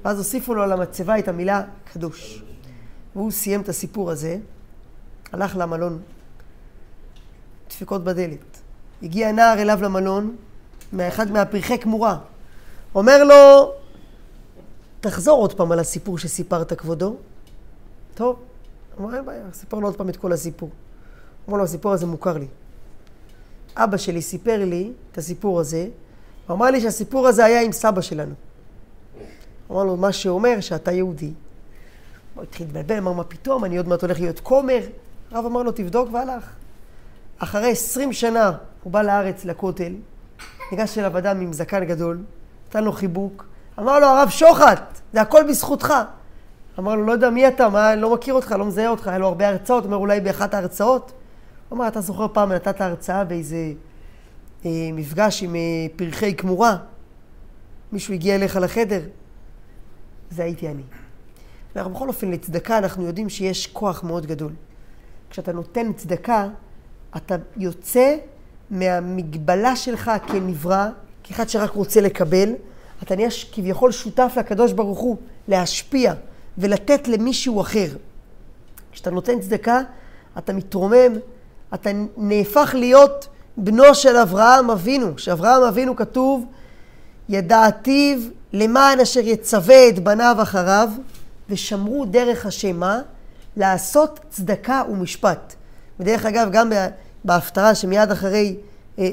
ואז 0.05 0.17
הוסיפו 0.17 0.53
לו 0.53 0.63
על 0.63 0.71
המצבה 0.71 1.19
את 1.19 1.27
המילה 1.27 1.61
קדוש. 1.93 2.43
והוא 3.15 3.31
סיים 3.31 3.61
את 3.61 3.69
הסיפור 3.69 4.11
הזה, 4.11 4.37
הלך 5.31 5.55
למלון, 5.57 6.01
דפיקות 7.69 8.03
בדלת. 8.03 8.61
הגיע 9.03 9.31
נער 9.31 9.61
אליו 9.61 9.79
למלון, 9.81 10.35
מאחד 10.93 11.31
מהפרחי 11.31 11.79
כמורה. 11.79 12.17
אומר 12.95 13.23
לו, 13.23 13.71
תחזור 15.01 15.41
עוד 15.41 15.53
פעם 15.53 15.71
על 15.71 15.79
הסיפור 15.79 16.17
שסיפרת, 16.17 16.73
כבודו. 16.73 17.15
טוב, 18.13 18.39
אמר, 18.99 19.15
אין 19.15 19.25
בעיה, 19.25 19.43
סיפר 19.53 19.79
לו 19.79 19.87
עוד 19.87 19.97
פעם 19.97 20.09
את 20.09 20.17
כל 20.17 20.33
הסיפור. 20.33 20.69
אמר 21.49 21.57
לו, 21.57 21.63
הסיפור 21.63 21.91
הזה 21.91 22.05
מוכר 22.05 22.37
לי. 22.37 22.47
אבא 23.75 23.97
שלי 23.97 24.21
סיפר 24.21 24.65
לי 24.65 24.91
את 25.11 25.17
הסיפור 25.17 25.59
הזה, 25.59 25.87
הוא 26.47 26.55
אמר 26.55 26.65
לי 26.65 26.81
שהסיפור 26.81 27.27
הזה 27.27 27.45
היה 27.45 27.61
עם 27.61 27.71
סבא 27.71 28.01
שלנו. 28.01 28.33
אמר 29.71 29.83
לו, 29.83 29.97
מה 29.97 30.11
שאומר 30.11 30.61
שאתה 30.61 30.91
יהודי. 30.91 31.33
הוא 32.35 32.43
התחיל 32.43 32.67
להתבלבל, 32.67 32.97
אמר, 32.97 33.13
מה 33.13 33.23
פתאום, 33.23 33.65
אני 33.65 33.77
עוד 33.77 33.87
מעט 33.87 34.01
הולך 34.01 34.19
להיות 34.19 34.39
כומר. 34.39 34.79
הרב 35.31 35.45
אמר 35.45 35.63
לו, 35.63 35.71
תבדוק, 35.71 36.09
והלך. 36.13 36.49
אחרי 37.39 37.71
עשרים 37.71 38.13
שנה 38.13 38.51
הוא 38.83 38.93
בא 38.93 39.01
לארץ, 39.01 39.45
לכותל, 39.45 39.93
ניגש 40.71 40.97
אליו 40.97 41.17
אדם 41.17 41.41
עם 41.41 41.53
זקן 41.53 41.85
גדול, 41.85 42.19
נתן 42.67 42.83
לו 42.83 42.91
חיבוק, 42.91 43.45
אמר 43.79 43.99
לו, 43.99 44.07
הרב 44.07 44.29
שוחט, 44.29 44.99
זה 45.13 45.21
הכל 45.21 45.43
בזכותך. 45.49 45.93
אמר 46.79 46.95
לו, 46.95 47.05
לא 47.05 47.11
יודע 47.11 47.29
מי 47.29 47.47
אתה, 47.47 47.69
מה, 47.69 47.93
אני 47.93 48.01
לא 48.01 48.13
מכיר 48.13 48.33
אותך, 48.33 48.51
לא 48.51 48.65
מזהה 48.65 48.87
אותך, 48.87 49.07
היה 49.07 49.17
לו 49.17 49.27
הרבה 49.27 49.47
הרצאות, 49.47 49.85
אומר, 49.85 49.97
אולי 49.97 50.21
באחת 50.21 50.53
ההרצאות. 50.53 51.11
הוא 51.69 51.77
אמר, 51.77 51.87
אתה 51.87 52.01
זוכר 52.01 52.27
פעם 52.33 52.51
נתת 52.51 52.81
הרצאה 52.81 53.23
באיזה 53.23 53.73
אה, 54.65 54.71
מפגש 54.93 55.43
עם 55.43 55.55
אה, 55.55 55.61
פרחי 55.95 56.35
כמורה? 56.35 56.77
מישהו 57.91 58.13
הגיע 58.13 58.35
אליך 58.35 58.55
לחדר? 58.61 59.01
זה 60.31 60.43
הייתי 60.43 60.67
אני. 60.67 60.83
אבל 61.81 61.91
בכל 61.91 62.07
אופן, 62.07 62.31
לצדקה 62.31 62.77
אנחנו 62.77 63.05
יודעים 63.05 63.29
שיש 63.29 63.67
כוח 63.67 64.03
מאוד 64.03 64.25
גדול. 64.25 64.51
כשאתה 65.29 65.53
נותן 65.53 65.93
צדקה, 65.93 66.47
אתה 67.17 67.35
יוצא 67.57 68.15
מהמגבלה 68.71 69.75
שלך 69.75 70.11
כנברא, 70.27 70.87
כאחד 71.23 71.49
שרק 71.49 71.71
רוצה 71.71 72.01
לקבל, 72.01 72.53
אתה 73.03 73.15
נהיה 73.15 73.29
כביכול 73.51 73.91
שותף 73.91 74.33
לקדוש 74.37 74.71
ברוך 74.71 74.99
הוא, 74.99 75.17
להשפיע 75.47 76.13
ולתת 76.57 77.07
למישהו 77.07 77.61
אחר. 77.61 77.87
כשאתה 78.91 79.11
נותן 79.11 79.39
צדקה, 79.39 79.81
אתה 80.37 80.53
מתרומם, 80.53 81.13
אתה 81.73 81.89
נהפך 82.17 82.75
להיות 82.77 83.27
בנו 83.57 83.95
של 83.95 84.17
אברהם 84.17 84.69
אבינו. 84.71 85.17
שאברהם 85.17 85.63
אבינו 85.63 85.95
כתוב, 85.95 86.45
ידעתיו 87.29 88.19
למען 88.53 88.99
אשר 88.99 89.19
יצווה 89.19 89.89
את 89.89 89.99
בניו 89.99 90.35
אחריו, 90.41 90.89
ושמרו 91.49 92.05
דרך 92.05 92.45
השם 92.45 92.79
מה? 92.79 93.01
לעשות 93.57 94.19
צדקה 94.29 94.83
ומשפט. 94.91 95.55
ודרך 95.99 96.25
אגב, 96.25 96.49
גם 96.51 96.71
בהפטרה 97.23 97.75
שמיד 97.75 98.11
אחרי, 98.11 98.55
אה, 98.99 99.03
אה, 99.03 99.09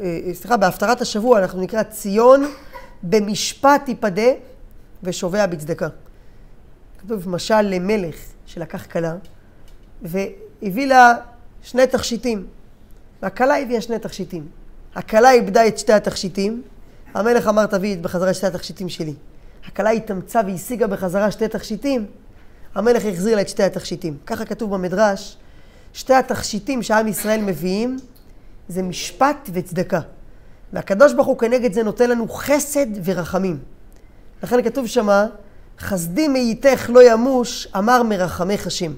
אה, 0.00 0.34
סליחה, 0.34 0.56
בהפטרת 0.56 1.00
השבוע 1.00 1.38
אנחנו 1.38 1.60
נקרא 1.60 1.82
ציון 1.82 2.44
במשפט 3.02 3.82
תיפדה 3.84 4.30
ושובע 5.02 5.46
בצדקה. 5.46 5.88
כתוב 6.98 7.28
משל 7.28 7.60
למלך 7.60 8.16
שלקח 8.46 8.86
כלה 8.86 9.14
והביא 10.02 10.86
לה 10.86 11.14
שני 11.62 11.86
תכשיטים. 11.86 12.46
והכלה 13.22 13.58
הביאה 13.58 13.80
שני 13.80 13.98
תכשיטים. 13.98 14.46
הכלה 14.94 15.32
איבדה 15.32 15.66
את 15.66 15.78
שתי 15.78 15.92
התכשיטים, 15.92 16.62
המלך 17.14 17.48
אמר 17.48 17.66
תביא 17.66 17.98
בחזרה 17.98 18.30
את 18.30 18.34
שתי 18.34 18.46
התכשיטים 18.46 18.88
שלי. 18.88 19.14
הכלה 19.68 19.90
התאמצה 19.90 20.40
והשיגה 20.46 20.86
בחזרה 20.86 21.30
שתי 21.30 21.48
תכשיטים, 21.48 22.06
המלך 22.74 23.04
החזיר 23.04 23.36
לה 23.36 23.42
את 23.42 23.48
שתי 23.48 23.62
התכשיטים. 23.62 24.16
ככה 24.26 24.44
כתוב 24.44 24.74
במדרש, 24.74 25.36
שתי 25.92 26.14
התכשיטים 26.14 26.82
שעם 26.82 27.08
ישראל 27.08 27.40
מביאים 27.40 27.96
זה 28.68 28.82
משפט 28.82 29.50
וצדקה. 29.52 30.00
והקדוש 30.72 31.12
ברוך 31.12 31.26
הוא 31.26 31.38
כנגד 31.38 31.72
זה 31.72 31.82
נותן 31.82 32.10
לנו 32.10 32.28
חסד 32.28 32.86
ורחמים. 33.04 33.58
לכן 34.42 34.62
כתוב 34.62 34.86
שמה, 34.86 35.26
חסדי 35.78 36.28
מאיתך 36.28 36.90
לא 36.94 37.12
ימוש, 37.12 37.68
אמר 37.76 38.02
מרחמך 38.02 38.66
השם. 38.66 38.92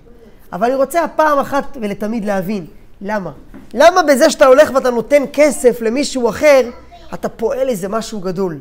אבל 0.52 0.66
אני 0.66 0.74
רוצה 0.74 1.04
הפעם 1.04 1.38
אחת 1.38 1.76
ולתמיד 1.80 2.24
להבין, 2.24 2.66
למה? 3.00 3.32
למה 3.74 4.02
בזה 4.02 4.30
שאתה 4.30 4.46
הולך 4.46 4.70
ואתה 4.74 4.90
נותן 4.90 5.22
כסף 5.32 5.80
למישהו 5.80 6.28
אחר, 6.28 6.70
אתה 7.14 7.28
פועל 7.28 7.68
איזה 7.68 7.88
משהו 7.88 8.20
גדול? 8.20 8.58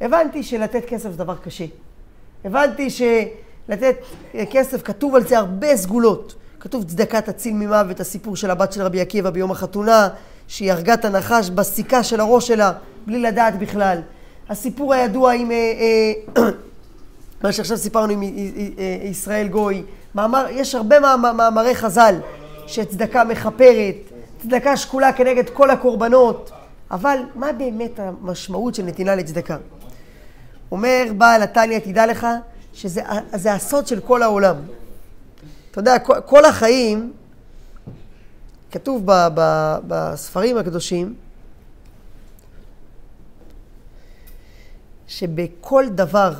הבנתי 0.00 0.42
שלתת 0.42 0.84
כסף 0.86 1.10
זה 1.10 1.16
דבר 1.16 1.36
קשה. 1.36 1.64
הבנתי 2.44 2.90
שלתת 2.90 3.96
כסף, 4.50 4.82
כתוב 4.82 5.14
על 5.14 5.22
זה 5.26 5.38
הרבה 5.38 5.76
סגולות. 5.76 6.34
כתוב 6.60 6.84
צדקה 6.84 7.20
תציל 7.20 7.54
ממוות, 7.54 8.00
הסיפור 8.00 8.36
של 8.36 8.50
הבת 8.50 8.72
של 8.72 8.82
רבי 8.82 9.00
עקיבא 9.00 9.30
ביום 9.30 9.50
החתונה, 9.50 10.08
שהיא 10.48 10.72
הרגה 10.72 10.94
את 10.94 11.04
הנחש 11.04 11.50
בסיכה 11.50 12.02
של 12.02 12.20
הראש 12.20 12.48
שלה, 12.48 12.72
בלי 13.06 13.18
לדעת 13.18 13.58
בכלל. 13.58 14.00
הסיפור 14.48 14.94
הידוע 14.94 15.32
עם... 15.32 15.50
אה, 15.50 15.72
אה, 16.36 16.42
מה 17.42 17.52
שעכשיו 17.52 17.76
סיפרנו 17.76 18.12
עם 18.12 18.22
ישראל 19.02 19.48
גוי. 19.48 19.82
מאמר, 20.14 20.46
יש 20.50 20.74
הרבה 20.74 21.16
מאמרי 21.16 21.74
חז"ל 21.74 22.14
שצדקה 22.66 23.24
מכפרת, 23.24 23.96
צדקה 24.42 24.76
שקולה 24.76 25.12
כנגד 25.12 25.50
כל 25.50 25.70
הקורבנות, 25.70 26.50
אבל 26.90 27.18
מה 27.34 27.52
באמת 27.52 28.00
המשמעות 28.00 28.74
של 28.74 28.82
נתינה 28.82 29.14
לצדקה? 29.14 29.56
אומר 30.70 31.04
בעל 31.18 31.42
התניא, 31.42 31.78
תדע 31.78 32.06
לך 32.06 32.26
שזה 32.72 33.52
הסוד 33.52 33.86
של 33.86 34.00
כל 34.00 34.22
העולם. 34.22 34.56
אתה 35.70 35.80
יודע, 35.80 35.98
כל 35.98 36.44
החיים, 36.44 37.12
כתוב 38.70 39.02
ב, 39.04 39.12
ב, 39.34 39.76
בספרים 39.86 40.58
הקדושים, 40.58 41.14
שבכל 45.06 45.84
דבר 45.88 46.32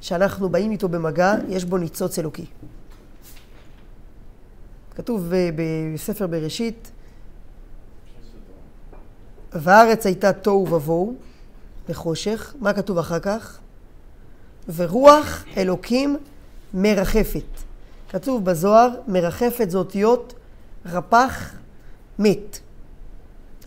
שאנחנו 0.00 0.48
באים 0.48 0.70
איתו 0.70 0.88
במגע, 0.88 1.34
יש 1.48 1.64
בו 1.64 1.78
ניצוץ 1.78 2.18
אלוקי. 2.18 2.46
כתוב 4.94 5.32
בספר 5.94 6.26
בראשית, 6.26 6.90
והארץ 9.52 10.06
הייתה 10.06 10.32
תוהו 10.32 10.68
ובוהו 10.70 11.16
וחושך, 11.90 12.54
מה 12.60 12.72
כתוב 12.72 12.98
אחר 12.98 13.18
כך? 13.18 13.58
ורוח 14.76 15.44
אלוקים 15.56 16.16
מרחפת. 16.74 17.44
כתוב 18.08 18.44
בזוהר, 18.44 18.88
מרחפת 19.08 19.70
זה 19.70 19.78
אותיות 19.78 20.34
רפ"ח 20.86 21.54
מת. 22.18 22.58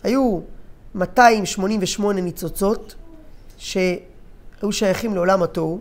היו 0.02 0.40
288 0.94 2.20
ניצוצות 2.20 2.94
שהיו 3.58 4.72
שייכים 4.72 5.14
לעולם 5.14 5.42
התוהו, 5.42 5.80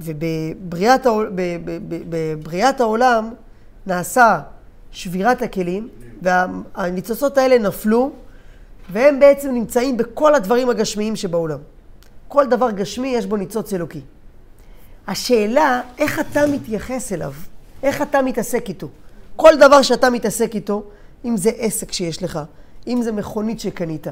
ובבריאת 0.00 1.06
העול, 1.06 1.32
העולם 2.80 3.34
נעשה 3.86 4.40
שבירת 4.90 5.42
הכלים, 5.42 5.88
והניצוצות 6.22 7.38
האלה 7.38 7.58
נפלו, 7.58 8.12
והם 8.90 9.20
בעצם 9.20 9.50
נמצאים 9.50 9.96
בכל 9.96 10.34
הדברים 10.34 10.70
הגשמיים 10.70 11.16
שבעולם. 11.16 11.58
כל 12.28 12.46
דבר 12.46 12.70
גשמי 12.70 13.08
יש 13.08 13.26
בו 13.26 13.36
ניצוץ 13.36 13.72
אלוקי. 13.72 14.00
השאלה, 15.06 15.80
איך 15.98 16.20
אתה 16.20 16.46
מתייחס 16.46 17.12
אליו? 17.12 17.32
איך 17.82 18.02
אתה 18.02 18.22
מתעסק 18.22 18.68
איתו? 18.68 18.88
כל 19.36 19.56
דבר 19.56 19.82
שאתה 19.82 20.10
מתעסק 20.10 20.54
איתו, 20.54 20.82
אם 21.24 21.36
זה 21.36 21.50
עסק 21.58 21.92
שיש 21.92 22.22
לך, 22.22 22.40
אם 22.86 23.02
זה 23.02 23.12
מכונית 23.12 23.60
שקנית, 23.60 24.06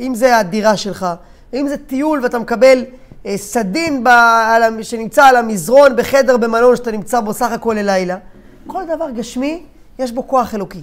אם 0.00 0.14
זה 0.14 0.36
הדירה 0.36 0.76
שלך, 0.76 1.06
אם 1.54 1.68
זה 1.68 1.76
טיול 1.76 2.20
ואתה 2.22 2.38
מקבל 2.38 2.84
אה, 3.26 3.36
סדין 3.36 4.04
ב, 4.04 4.08
על, 4.08 4.82
שנמצא 4.82 5.24
על 5.24 5.36
המזרון 5.36 5.96
בחדר 5.96 6.36
במלון 6.36 6.76
שאתה 6.76 6.92
נמצא 6.92 7.20
בו 7.20 7.32
סך 7.32 7.52
הכל 7.52 7.74
ללילה, 7.78 8.16
כל 8.66 8.82
דבר 8.96 9.10
גשמי, 9.10 9.62
יש 9.98 10.12
בו 10.12 10.26
כוח 10.28 10.54
אלוקי. 10.54 10.82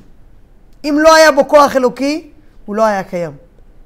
אם 0.84 0.98
לא 1.02 1.16
היה 1.16 1.32
בו 1.32 1.48
כוח 1.48 1.76
אלוקי, 1.76 2.32
הוא 2.70 2.76
לא 2.76 2.86
היה 2.86 3.04
קיים. 3.04 3.32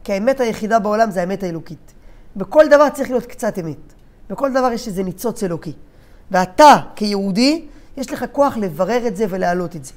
כי 0.04 0.13
האמת 0.13 0.39
היחידה 0.39 0.80
בעולם 0.80 1.12
זה 1.12 1.19
האמת 1.19 1.43
האלוקית. 1.43 1.93
בכל 2.36 2.67
דבר 2.67 2.89
צריך 2.89 3.10
להיות 3.10 3.26
קצת 3.26 3.60
אמת. 3.60 3.93
בכל 4.30 4.52
דבר 4.52 4.72
יש 4.72 4.88
איזה 4.88 5.04
ניצוץ 5.04 5.43
אלוקי. 5.43 5.74
ואתה, 6.32 6.76
כיהודי, 6.96 7.65
יש 7.98 8.13
לך 8.13 8.26
כוח 8.32 8.58
לברר 8.58 9.08
את 9.08 9.15
זה 9.15 9.26
ולהעלות 9.30 9.76
את 9.76 9.86
זה. 9.86 9.93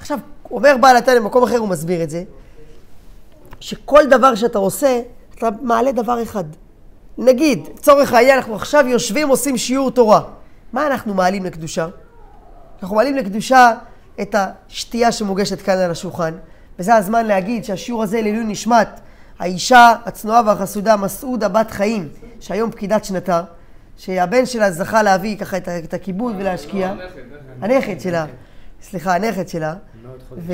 עכשיו, 0.00 0.18
אומר 0.50 0.76
בעל 0.80 0.96
התניא 0.96 1.20
במקום 1.20 1.42
אחר, 1.42 1.58
הוא 1.58 1.68
מסביר 1.68 2.02
את 2.02 2.10
זה. 2.10 2.24
שכל 3.60 4.06
דבר 4.06 4.34
שאתה 4.34 4.58
עושה, 4.58 5.00
אתה 5.34 5.48
מעלה 5.62 5.92
דבר 5.92 6.22
אחד. 6.22 6.44
נגיד, 7.18 7.68
לצורך 7.74 8.12
העניין, 8.12 8.36
אנחנו 8.36 8.54
עכשיו 8.54 8.86
יושבים, 8.88 9.28
עושים 9.28 9.58
שיעור 9.58 9.90
תורה. 9.90 10.20
מה 10.72 10.86
אנחנו 10.86 11.14
מעלים 11.14 11.44
לקדושה? 11.44 11.88
אנחנו 12.82 12.96
מעלים 12.96 13.16
לקדושה 13.16 13.72
את 14.20 14.34
השתייה 14.38 15.12
שמוגשת 15.12 15.60
כאן 15.60 15.78
על 15.78 15.90
השולחן, 15.90 16.34
וזה 16.80 16.94
הזמן 16.94 17.26
להגיד 17.26 17.64
שהשיעור 17.64 18.02
הזה 18.02 18.22
לעילוי 18.22 18.44
נשמת 18.44 18.88
האישה 19.38 19.92
הצנועה 20.06 20.42
והחסודה 20.46 20.96
מסעודה 20.96 21.48
בת 21.48 21.70
חיים, 21.70 22.08
שהיום 22.40 22.70
פקידת 22.70 23.04
שנתה, 23.04 23.42
שהבן 23.96 24.46
שלה 24.46 24.70
זכה 24.70 25.02
להביא 25.02 25.36
ככה 25.38 25.56
את, 25.56 25.68
את 25.68 25.94
הכיבוד 25.94 26.34
ולהשקיע. 26.38 26.94
הנכד 27.60 28.00
שלה, 28.00 28.26
סליחה, 28.82 29.14
הנכד 29.14 29.48
שלה. 29.48 29.74
ו... 30.36 30.52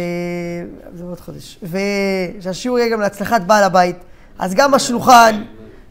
זה 0.94 1.04
עוד 1.04 1.20
חודש. 1.20 1.58
ושהשיעור 2.38 2.78
יהיה 2.78 2.92
גם 2.92 3.00
להצלחת 3.00 3.40
בעל 3.40 3.64
הבית. 3.64 3.96
אז 4.38 4.54
גם 4.54 4.74
השולחן, 4.74 5.42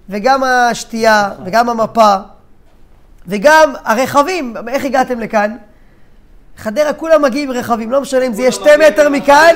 וגם 0.09 0.43
השתייה, 0.43 1.31
וגם 1.45 1.69
המפה, 1.69 2.15
וגם 3.27 3.73
הרכבים. 3.83 4.55
איך 4.67 4.85
הגעתם 4.85 5.19
לכאן? 5.19 5.57
חדרה 6.57 6.93
כולם 6.93 7.21
מגיעים 7.21 7.51
עם 7.51 7.57
רכבים, 7.57 7.91
לא 7.91 8.01
משנה 8.01 8.25
אם 8.25 8.33
זה 8.33 8.41
יהיה 8.41 8.51
שתי 8.51 8.69
מטר 8.87 9.09
מכאן, 9.09 9.55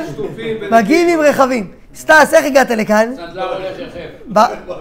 מגיעים 0.71 1.19
עם 1.19 1.25
רכבים. 1.25 1.71
סטס, 1.95 2.33
איך 2.33 2.45
הגעת 2.45 2.71
לכאן? 2.71 3.13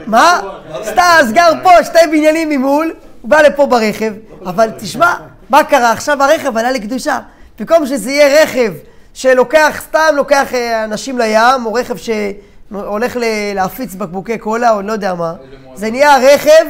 מה? 0.07 0.41
סטס 0.83 1.33
גר 1.33 1.53
פה, 1.63 1.85
שתי 1.85 1.99
בניינים 2.11 2.49
ממול, 2.49 2.95
הוא 3.23 3.31
בא 3.31 3.41
לפה 3.41 3.67
ברכב, 3.67 4.13
אבל 4.47 4.71
תשמע, 4.79 5.15
מה 5.51 5.65
קרה? 5.65 5.93
עכשיו 5.93 6.23
הרכב 6.23 6.57
עלה 6.57 6.73
לקדושה. 6.73 7.19
במקום 7.59 7.87
שזה 7.87 8.11
יהיה 8.11 8.43
רכב 8.43 8.73
שלוקח, 9.15 9.83
סתם 9.89 10.15
לוקח 10.17 10.55
אה, 10.55 10.85
אנשים 10.85 11.19
לים, 11.19 11.67
או 11.67 11.75
רכב 11.75 11.97
שהולך 11.97 13.17
להפיץ 13.55 13.95
בקבוקי 13.95 14.39
קולה, 14.39 14.71
או 14.71 14.83
לא 14.83 14.93
יודע 14.93 15.15
מה, 15.15 15.35
זה 15.75 15.91
נהיה 15.91 16.17
רכב, 16.17 16.67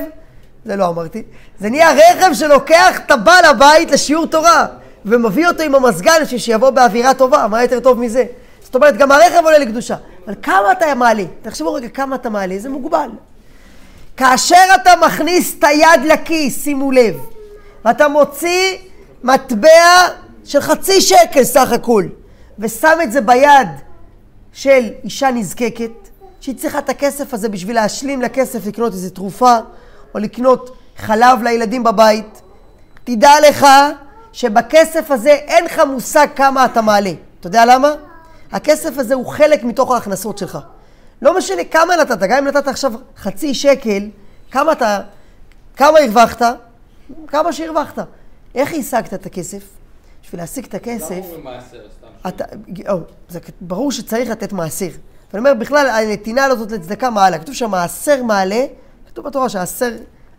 זה 0.65 0.77
לא 0.77 0.89
אמרתי, 0.89 1.23
זה 1.61 1.71
נהיה 1.71 1.91
רכב 1.93 2.35
שלוקח 2.35 2.99
את 3.07 3.11
הבעל 3.11 3.45
הבית 3.45 3.91
לשיעור 3.91 4.27
תורה, 4.27 4.67
ומביא 5.05 5.49
אותו 5.49 5.63
עם 5.63 5.75
המזגן 5.75 6.13
בשביל 6.23 6.41
שיבוא 6.41 6.71
באווירה 6.71 7.15
טובה, 7.15 7.47
מה 7.51 7.63
יותר 7.63 7.81
טוב 7.81 7.99
מזה? 7.99 8.25
זאת 8.63 8.75
אומרת, 8.75 8.97
גם 8.97 9.13
הרכב 9.13 9.45
עולה 9.45 9.59
לקדושה. 9.59 9.97
אבל 10.27 10.35
כמה 10.43 10.73
אתה 10.73 10.95
מעלה? 10.95 11.25
תחשבו 11.43 11.75
רגע 11.75 11.89
כמה 11.89 12.17
אתה 12.17 12.31
מעלה, 12.31 12.59
זה 12.59 12.69
מוגבל. 12.69 13.09
כאשר 14.17 14.65
אתה 14.75 14.91
מכניס 15.07 15.55
את 15.59 15.65
היד 15.65 16.05
לכיס, 16.05 16.65
שימו 16.65 16.93
לב, 16.93 17.17
ואתה 17.85 18.09
מוציא 18.09 18.77
מטבע 19.25 20.09
של 20.45 20.61
חצי 20.61 21.01
שקל 21.01 21.45
סך 21.45 21.73
הכל, 21.73 22.05
ושם 22.59 22.99
את 23.03 23.13
זה 23.13 23.21
ביד 23.21 23.69
של 24.53 24.89
אישה 25.05 25.31
נזקקת, 25.31 25.91
שהיא 26.41 26.57
צריכה 26.57 26.79
את 26.79 26.89
הכסף 26.89 27.35
הזה 27.35 27.49
בשביל 27.49 27.77
להשלים 27.77 28.23
לכסף 28.23 28.67
לקנות 28.67 28.93
איזו 28.93 29.11
תרופה, 29.11 29.57
או 30.15 30.19
לקנות 30.19 30.77
חלב 30.97 31.43
לילדים 31.43 31.85
בבית, 31.85 32.43
תדע 33.05 33.33
לך 33.49 33.67
שבכסף 34.39 35.11
הזה 35.11 35.31
אין 35.31 35.65
לך 35.65 35.81
מושג 35.93 36.27
כמה 36.37 36.65
אתה 36.65 36.83
מעלה. 36.83 37.13
אתה 37.41 37.47
יודע 37.47 37.65
למה? 37.67 37.93
הכסף 38.53 38.99
הזה 38.99 39.15
הוא 39.15 39.27
חלק 39.27 39.65
מתוך 39.65 39.91
ההכנסות 39.91 40.39
שלך. 40.39 40.59
לא 41.23 41.39
משנה 41.39 41.65
כמה 41.65 41.97
נתת, 41.97 42.19
גם 42.19 42.39
אם 42.39 42.45
נתת 42.45 42.69
עכשיו 42.69 42.93
חצי 43.17 43.55
שקל, 43.55 44.09
כמה 44.51 44.73
אתה, 44.73 45.01
כמה 45.77 45.99
הרווחת? 45.99 46.43
כמה 47.27 47.53
שהרווחת. 47.53 47.99
איך 48.55 48.73
השגת 48.73 49.15
את 49.15 49.27
הכסף? 49.27 49.63
בשביל 50.23 50.41
להשיג 50.41 50.65
את 50.65 50.75
הכסף, 50.75 51.11
למה 51.11 51.27
אומרים 51.27 51.45
מעשר 51.45 51.79
סתם? 51.99 52.29
אתה, 52.29 52.45
או, 52.89 52.99
זה 53.29 53.41
ברור 53.61 53.93
שצריך 53.93 54.31
לתת 54.31 54.53
מעשר. 54.53 54.89
ואני 55.33 55.39
אומר, 55.39 55.55
בכלל, 55.55 55.87
הנתינה 55.87 56.45
הזאת 56.45 56.73
לצדקה 56.73 57.11
מעלה. 57.11 57.39
כתוב 57.39 57.55
שהמעשר 57.55 58.23
מעלה, 58.23 58.65
כתוב 59.07 59.25
בתורה 59.27 59.49
שהעשר, 59.49 59.91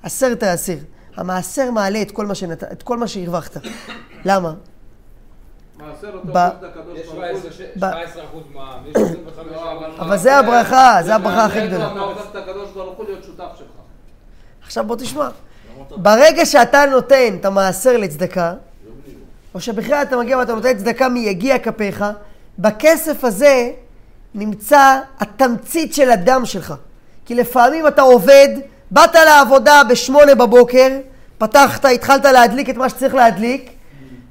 עשר 0.04 0.36
תעשר. 0.36 0.78
המעשר 1.20 1.72
מעלה 1.72 2.02
את 2.02 2.12
כל 2.12 2.26
מה, 2.26 2.36
שנת, 2.36 2.64
את 2.64 2.84
כל 2.84 2.98
מה 2.98 3.08
שהרווחת. 3.08 3.58
למה? 4.26 4.54
מעשר 5.78 6.08
אותו 6.14 6.28
ב- 6.28 6.38
עובד 6.38 6.64
הקדוש 6.64 7.00
יש 7.00 7.08
ברוך 7.08 7.44
הוא. 7.44 7.52
17 7.52 8.24
אחוז 8.24 8.44
מע"מ, 8.54 8.84
יש 8.90 8.96
25 8.96 9.98
אבל 10.00 10.18
זה 10.18 10.38
הברכה, 10.38 10.98
זה 11.04 11.16
הברכה 11.16 11.46
הכי 11.46 11.68
גדולה. 11.68 11.90
עכשיו 14.64 14.84
בוא 14.84 14.96
תשמע. 14.96 15.30
ברגע 15.96 16.46
שאתה 16.46 16.86
נותן 16.92 17.36
את 17.40 17.46
המעשר 17.46 17.98
לצדקה, 17.98 18.54
או 19.54 19.60
שבכלל 19.62 20.02
אתה 20.02 20.18
מגיע 20.18 20.38
ואתה 20.38 20.56
נותן 20.56 20.78
צדקה 20.78 21.10
מיגיע 21.10 21.60
כפיך, 21.60 22.06
בכסף 22.60 23.24
הזה 23.24 23.72
נמצא 24.36 25.00
התמצית 25.20 25.94
של 25.94 26.12
הדם 26.12 26.42
שלך. 26.46 26.74
כי 27.26 27.36
לפעמים 27.36 27.88
אתה 27.88 28.02
עובד, 28.02 28.48
באת 28.92 29.16
לעבודה 29.16 29.82
בשמונה 29.90 30.36
בבוקר, 30.36 30.88
פתחת, 31.38 31.86
התחלת 31.86 32.26
להדליק 32.26 32.70
את 32.70 32.78
מה 32.78 32.90
שצריך 32.90 33.16
להדליק, 33.16 33.70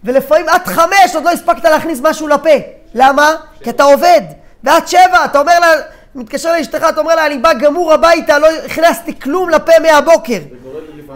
ולפעמים 0.05 0.49
עד 0.49 0.67
חמש 0.67 1.15
עוד 1.15 1.25
לא 1.25 1.31
הספקת 1.31 1.65
להכניס 1.65 2.01
משהו 2.03 2.29
לפה. 2.29 2.51
למה? 2.95 3.35
כי 3.63 3.71
אתה 3.71 3.83
עובד. 3.83 4.21
ועד 4.65 4.89
שבע, 4.89 5.25
אתה 5.25 5.41
אומר 5.41 5.61
לה, 5.61 5.67
מתקשר 6.15 6.53
לאשתך, 6.53 6.87
אתה 6.89 7.01
אומר 7.01 7.15
לה, 7.15 7.27
אני 7.27 7.39
בא 7.39 7.53
גמור 7.53 7.93
הביתה, 7.93 8.39
לא 8.39 8.49
הכנסתי 8.67 9.21
כלום 9.21 9.51
לפה 9.51 9.73
מהבוקר. 9.83 10.39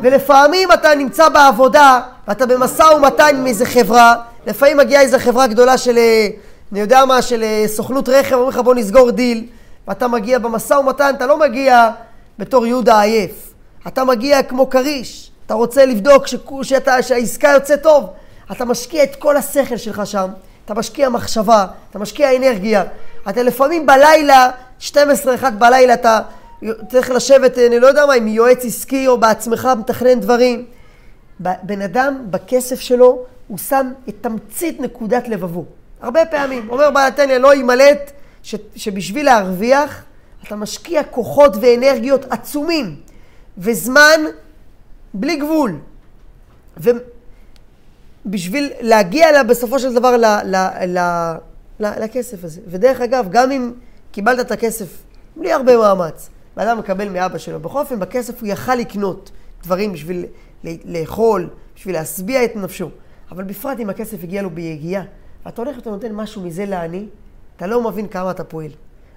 ולפעמים 0.00 0.72
אתה 0.72 0.94
נמצא 0.94 1.28
בעבודה, 1.28 2.00
ואתה 2.28 2.46
במשא 2.46 2.82
ומתן 2.82 3.36
עם 3.36 3.46
איזה 3.46 3.66
חברה, 3.66 4.14
לפעמים 4.46 4.76
מגיעה 4.76 5.02
איזה 5.02 5.18
חברה 5.18 5.46
גדולה 5.46 5.78
של, 5.78 5.98
אה, 5.98 6.28
אני 6.72 6.80
יודע 6.80 7.04
מה, 7.04 7.22
של 7.22 7.42
אה, 7.42 7.64
סוכנות 7.66 8.08
רכב, 8.08 8.34
אומרים 8.34 8.48
לך 8.48 8.58
בוא 8.58 8.74
נסגור 8.74 9.10
דיל, 9.10 9.46
ואתה 9.88 10.08
מגיע 10.08 10.38
במשא 10.38 10.74
ומתן, 10.74 11.14
אתה 11.16 11.26
לא 11.26 11.38
מגיע 11.38 11.90
בתור 12.42 12.66
יהודה 12.66 13.00
עייף, 13.00 13.54
אתה 13.86 14.04
מגיע 14.04 14.42
כמו 14.42 14.70
כריש, 14.70 15.30
אתה 15.46 15.54
רוצה 15.54 15.84
לבדוק 15.86 16.24
שאתה, 16.62 17.02
שהעסקה 17.02 17.48
יוצאת 17.48 17.82
טוב, 17.82 18.10
אתה 18.52 18.64
משקיע 18.64 19.02
את 19.02 19.16
כל 19.16 19.36
השכל 19.36 19.76
שלך 19.76 20.02
שם, 20.04 20.28
אתה 20.64 20.74
משקיע 20.74 21.08
מחשבה, 21.08 21.66
אתה 21.90 21.98
משקיע 21.98 22.36
אנרגיה, 22.36 22.84
אתה 23.28 23.42
לפעמים 23.42 23.86
בלילה, 23.86 24.50
12-1 24.80 24.94
בלילה, 25.58 25.94
אתה 25.94 26.20
צריך 26.88 27.10
לשבת, 27.10 27.58
אני 27.58 27.80
לא 27.80 27.86
יודע 27.86 28.06
מה, 28.06 28.14
עם 28.14 28.28
יועץ 28.28 28.64
עסקי 28.64 29.06
או 29.08 29.18
בעצמך 29.18 29.68
מתכנן 29.78 30.20
דברים. 30.20 30.64
בן 31.40 31.82
אדם, 31.82 32.22
בכסף 32.30 32.80
שלו, 32.80 33.24
הוא 33.48 33.58
שם 33.58 33.92
את 34.08 34.14
תמצית 34.20 34.80
נקודת 34.80 35.28
לבבו. 35.28 35.64
הרבה 36.00 36.26
פעמים. 36.26 36.70
אומר 36.70 36.90
בעל 36.90 37.08
התניא, 37.08 37.38
לא 37.38 37.54
יימלט, 37.54 38.10
ש- 38.42 38.54
שבשביל 38.76 39.26
להרוויח, 39.26 40.02
אתה 40.46 40.56
משקיע 40.56 41.04
כוחות 41.04 41.56
ואנרגיות 41.60 42.24
עצומים, 42.30 42.96
וזמן 43.58 44.20
בלי 45.14 45.36
גבול. 45.36 45.78
ובשביל 46.76 48.72
להגיע 48.80 49.32
לה, 49.32 49.42
בסופו 49.42 49.78
של 49.78 49.94
דבר 49.94 50.16
ל, 50.16 50.24
ל, 50.24 50.56
ל, 50.86 50.98
ל, 51.80 52.04
לכסף 52.04 52.44
הזה. 52.44 52.60
ודרך 52.66 53.00
אגב, 53.00 53.26
גם 53.30 53.50
אם 53.50 53.72
קיבלת 54.12 54.46
את 54.46 54.50
הכסף 54.50 55.02
בלי 55.36 55.52
הרבה 55.52 55.76
מאמץ, 55.76 56.28
ואדם 56.56 56.78
מקבל 56.78 57.08
מאבא 57.08 57.38
שלו, 57.38 57.60
בכל 57.60 57.78
אופן, 57.78 58.00
בכסף 58.00 58.40
הוא 58.40 58.48
יכל 58.48 58.74
לקנות 58.74 59.30
דברים 59.62 59.92
בשביל 59.92 60.24
לאכול, 60.84 61.48
בשביל 61.76 61.94
להשביע 61.94 62.44
את 62.44 62.56
נפשו. 62.56 62.88
אבל 63.30 63.44
בפרט 63.44 63.80
אם 63.80 63.90
הכסף 63.90 64.22
הגיע 64.22 64.42
לו 64.42 64.50
ביגיעה, 64.50 65.02
ואתה 65.46 65.62
הולך 65.62 65.76
ואתה 65.76 65.90
נותן 65.90 66.12
משהו 66.12 66.42
מזה 66.42 66.64
לעני, 66.64 67.06
אתה 67.56 67.66
לא 67.66 67.90
מבין 67.90 68.08
כמה 68.08 68.30
אתה 68.30 68.44
פועל. 68.44 68.70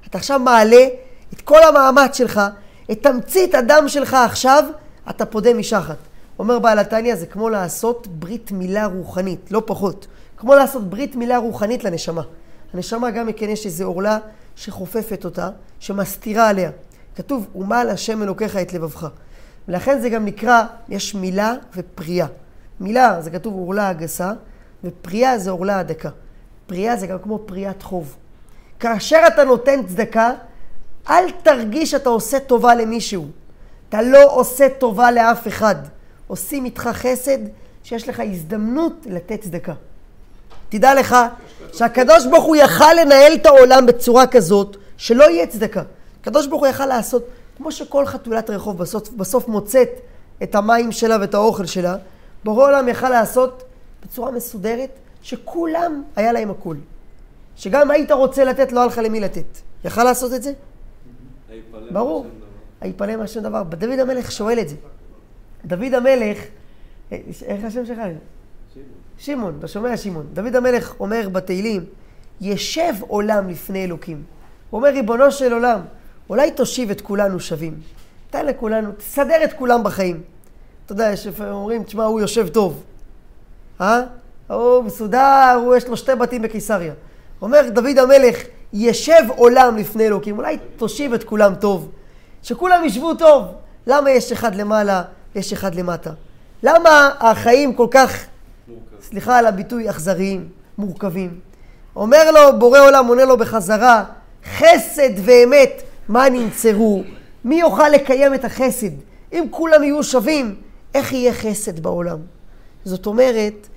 אתה 0.07 0.17
עכשיו 0.17 0.39
מעלה 0.39 0.87
את 1.33 1.41
כל 1.41 1.63
המאמץ 1.63 2.17
שלך, 2.17 2.41
את 2.91 3.03
תמצית 3.03 3.55
הדם 3.55 3.83
שלך 3.87 4.13
עכשיו, 4.13 4.63
אתה 5.09 5.25
פודה 5.25 5.53
משחת. 5.53 5.97
אומר 6.39 6.59
בעל 6.59 6.79
התניא, 6.79 7.15
זה 7.15 7.25
כמו 7.25 7.49
לעשות 7.49 8.07
ברית 8.07 8.51
מילה 8.51 8.85
רוחנית, 8.85 9.51
לא 9.51 9.61
פחות. 9.65 10.07
כמו 10.37 10.55
לעשות 10.55 10.89
ברית 10.89 11.15
מילה 11.15 11.37
רוחנית 11.37 11.83
לנשמה. 11.83 12.21
הנשמה 12.73 13.11
גם 13.11 13.33
כן 13.33 13.49
יש 13.49 13.65
איזו 13.65 13.83
עורלה 13.83 14.17
שחופפת 14.55 15.25
אותה, 15.25 15.49
שמסתירה 15.79 16.49
עליה. 16.49 16.71
כתוב, 17.15 17.47
ומל 17.55 17.87
השם 17.91 18.23
אלוקיך 18.23 18.57
את 18.57 18.73
לבבך. 18.73 19.07
ולכן 19.67 19.99
זה 20.01 20.09
גם 20.09 20.25
נקרא, 20.25 20.63
יש 20.89 21.15
מילה 21.15 21.53
ופרייה. 21.75 22.27
מילה 22.79 23.21
זה 23.21 23.29
כתוב 23.29 23.53
עורלה 23.53 23.89
הגסה, 23.89 24.31
ופרייה 24.83 25.37
זה 25.39 25.49
עורלה 25.51 25.79
הדקה. 25.79 26.09
פרייה 26.67 26.95
זה 26.95 27.07
גם 27.07 27.17
כמו 27.19 27.39
פריית 27.45 27.81
חוב. 27.81 28.15
כאשר 28.79 29.19
אתה 29.27 29.43
נותן 29.43 29.85
צדקה, 29.87 30.31
אל 31.09 31.31
תרגיש 31.43 31.91
שאתה 31.91 32.09
עושה 32.09 32.39
טובה 32.39 32.75
למישהו. 32.75 33.25
אתה 33.89 34.01
לא 34.01 34.35
עושה 34.35 34.69
טובה 34.69 35.11
לאף 35.11 35.47
אחד. 35.47 35.75
עושים 36.27 36.65
איתך 36.65 36.89
חסד 36.93 37.37
שיש 37.83 38.09
לך 38.09 38.19
הזדמנות 38.19 38.93
לתת 39.05 39.41
צדקה. 39.41 39.73
תדע 40.69 40.95
לך 40.95 41.15
שהקדוש 41.73 42.25
ברוך 42.25 42.45
הוא 42.45 42.55
יכל 42.55 42.93
לנהל 42.93 43.33
את 43.33 43.45
העולם 43.45 43.85
בצורה 43.85 44.27
כזאת 44.27 44.77
שלא 44.97 45.23
יהיה 45.29 45.47
צדקה. 45.47 45.81
הקדוש 46.21 46.47
ברוך 46.47 46.61
הוא 46.61 46.67
יכל 46.67 46.85
לעשות, 46.85 47.27
כמו 47.57 47.71
שכל 47.71 48.05
חתולת 48.05 48.49
רחוב 48.49 48.77
בסוף, 48.77 49.09
בסוף 49.09 49.47
מוצאת 49.47 49.89
את 50.43 50.55
המים 50.55 50.91
שלה 50.91 51.17
ואת 51.21 51.33
האוכל 51.33 51.65
שלה, 51.65 51.95
בורא 52.43 52.67
עולם 52.67 52.87
יכל 52.87 53.09
לעשות 53.09 53.63
בצורה 54.03 54.31
מסודרת 54.31 54.89
שכולם 55.21 56.03
היה 56.15 56.31
להם 56.31 56.51
הכול. 56.51 56.77
שגם 57.55 57.91
היית 57.91 58.11
רוצה 58.11 58.43
לתת, 58.43 58.71
לא 58.71 58.79
היה 58.79 58.87
לך 58.87 58.97
למי 59.03 59.19
לתת. 59.19 59.57
יכל 59.85 60.03
לעשות 60.03 60.33
את 60.33 60.43
זה? 60.43 60.53
ברור. 61.91 62.25
היפלא 62.81 63.15
מהשם 63.15 63.39
דבר. 63.39 63.63
דוד 63.63 63.99
המלך 63.99 64.31
שואל 64.31 64.59
את 64.59 64.69
זה. 64.69 64.75
דוד 65.65 65.93
המלך, 65.93 66.37
אה, 67.11 67.17
איך 67.45 67.65
השם 67.65 67.85
שלך? 67.85 67.99
שמעון, 69.17 69.55
אתה 69.59 69.67
שומע 69.67 69.97
שמעון? 69.97 70.25
דוד 70.33 70.55
המלך 70.55 70.95
אומר 70.99 71.29
בתהילים, 71.29 71.85
ישב 72.41 72.93
עולם 73.07 73.49
לפני 73.49 73.83
אלוקים. 73.83 74.23
הוא 74.69 74.77
אומר, 74.77 74.89
ריבונו 74.89 75.31
של 75.31 75.53
עולם, 75.53 75.81
אולי 76.29 76.51
תושיב 76.51 76.91
את 76.91 77.01
כולנו 77.01 77.39
שווים. 77.39 77.79
תן 78.29 78.45
לכולנו, 78.45 78.91
תסדר 78.91 79.43
את 79.43 79.53
כולם 79.53 79.83
בחיים. 79.83 80.21
אתה 80.85 80.93
יודע, 80.93 81.11
יש 81.11 81.27
לפעמים 81.27 81.53
אומרים, 81.53 81.83
תשמע, 81.83 82.03
הוא 82.03 82.19
יושב 82.19 82.47
טוב. 82.47 82.83
אה? 83.81 84.01
הוא 84.47 84.83
מסודר, 84.83 85.59
הוא 85.65 85.75
יש 85.75 85.87
לו 85.87 85.97
שתי 85.97 86.15
בתים 86.15 86.41
בקיסריה. 86.41 86.93
אומר 87.41 87.69
דוד 87.69 87.97
המלך, 87.97 88.43
ישב 88.77 89.23
עולם 89.35 89.77
לפני 89.77 90.07
אלוקים, 90.07 90.37
אולי 90.37 90.57
תושיב 90.77 91.13
את 91.13 91.23
כולם 91.23 91.55
טוב. 91.55 91.91
שכולם 92.43 92.85
ישבו 92.85 93.13
טוב. 93.13 93.45
למה 93.87 94.11
יש 94.11 94.31
אחד 94.31 94.55
למעלה, 94.55 95.03
יש 95.35 95.53
אחד 95.53 95.75
למטה? 95.75 96.11
למה 96.63 97.11
החיים 97.19 97.73
כל 97.73 97.87
כך, 97.91 98.25
סליחה 99.01 99.37
על 99.37 99.45
הביטוי, 99.45 99.89
אכזריים, 99.89 100.49
מורכבים? 100.77 101.39
אומר 101.95 102.31
לו, 102.31 102.59
בורא 102.59 102.79
עולם 102.79 103.07
עונה 103.07 103.25
לו 103.25 103.37
בחזרה, 103.37 104.03
חסד 104.57 105.09
ואמת, 105.25 105.81
מה 106.07 106.29
ננצרו? 106.29 107.03
מי 107.45 107.59
יוכל 107.59 107.89
לקיים 107.89 108.33
את 108.33 108.45
החסד? 108.45 108.91
אם 109.33 109.45
כולם 109.49 109.83
יהיו 109.83 110.03
שווים, 110.03 110.55
איך 110.95 111.13
יהיה 111.13 111.33
חסד 111.33 111.79
בעולם? 111.79 112.17
זאת 112.85 113.05
אומרת 113.05 113.67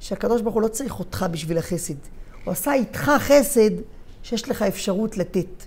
שהקדוש 0.00 0.42
ברוך 0.42 0.54
הוא 0.54 0.62
לא 0.62 0.68
צריך 0.68 0.98
אותך 0.98 1.26
בשביל 1.30 1.58
החסד. 1.58 1.94
הוא 2.44 2.52
עשה 2.52 2.72
איתך 2.72 3.12
חסד 3.18 3.70
שיש 4.24 4.48
לך 4.48 4.62
אפשרות 4.62 5.16
לתת. 5.16 5.64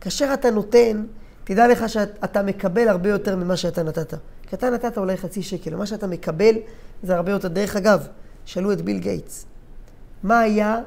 כאשר 0.00 0.30
אתה 0.34 0.50
נותן, 0.50 1.04
תדע 1.44 1.68
לך 1.68 1.88
שאתה 1.88 2.42
מקבל 2.42 2.88
הרבה 2.88 3.08
יותר 3.08 3.36
ממה 3.36 3.56
שאתה 3.56 3.82
נתת. 3.82 4.14
כי 4.46 4.56
אתה 4.56 4.70
נתת 4.70 4.98
אולי 4.98 5.16
חצי 5.16 5.42
שקל, 5.42 5.74
ומה 5.74 5.86
שאתה 5.86 6.06
מקבל 6.06 6.54
זה 7.02 7.16
הרבה 7.16 7.32
יותר. 7.32 7.48
דרך 7.48 7.76
אגב, 7.76 8.06
שאלו 8.44 8.72
את 8.72 8.82
ביל 8.82 8.98
גייטס, 8.98 9.46
מה 10.22 10.40
היה 10.40 10.78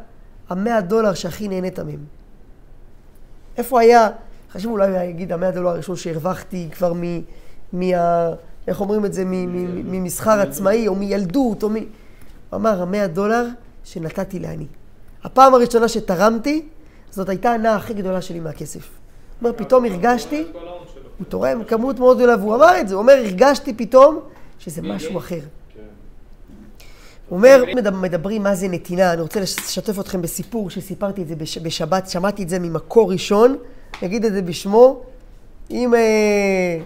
המאה 0.50 0.82
דולר 0.82 1.14
שהכי 1.14 1.48
נהנית 1.48 1.80
מהם? 1.80 2.04
איפה 3.58 3.82
היה, 3.82 4.10
חשבו 4.52 4.72
אולי 4.72 4.88
הוא 4.88 4.98
יגיד 4.98 5.32
המאה 5.32 5.52
דולר 5.52 5.70
הראשון 5.70 5.96
שהרווחתי 5.96 6.70
כבר 6.72 6.94
מ... 6.94 7.02
מה... 7.74 7.86
איך 8.68 8.82
אומרים 8.82 9.06
את 9.06 9.14
זה? 9.14 9.24
ממסחר 9.26 10.40
עצמאי, 10.40 10.88
או 10.88 10.96
מילדות, 10.96 11.64
או 11.64 11.70
מ... 11.70 11.76
הוא 11.76 11.84
אמר, 12.54 12.82
המאה 12.82 13.08
דולר 13.08 13.48
שנתתי 13.84 14.40
לעני. 14.40 14.66
הפעם 15.24 15.54
הראשונה 15.54 15.88
שתרמתי, 15.88 16.68
זאת 17.16 17.30
הייתה 17.30 17.52
ההנאה 17.52 17.76
הכי 17.76 17.94
גדולה 17.94 18.22
שלי 18.22 18.40
מהכסף. 18.40 18.80
הוא 18.82 19.50
אומר, 19.50 19.58
פתאום 19.58 19.86
הרגשתי, 19.86 20.44
הוא 21.18 21.26
תורם 21.30 21.64
כמות 21.64 22.00
מאוד 22.00 22.18
גדולה, 22.18 22.38
והוא 22.38 22.56
אמר 22.56 22.80
את 22.82 22.88
זה, 22.88 22.96
הוא 22.96 23.02
אומר, 23.02 23.14
הרגשתי 23.14 23.74
פתאום 23.74 24.20
שזה 24.60 24.82
משהו 24.82 25.18
אחר. 25.18 25.40
הוא 27.30 27.38
אומר, 27.38 27.64
מדברים 28.02 28.44
מה 28.44 28.56
זה 28.56 28.68
נתינה, 28.68 29.14
אני 29.14 29.22
רוצה 29.22 29.40
לשתף 29.40 30.00
אתכם 30.00 30.22
בסיפור 30.22 30.70
שסיפרתי 30.70 31.22
את 31.22 31.28
זה 31.28 31.36
בשבת, 31.62 32.10
שמעתי 32.10 32.44
את 32.44 32.50
זה 32.50 32.60
ממקור 32.60 33.12
ראשון, 33.12 33.58
אגיד 34.06 34.26
את 34.26 34.34
זה 34.34 34.42
בשמו, 34.42 35.02
אם, 35.72 35.94
אה, 35.96 36.80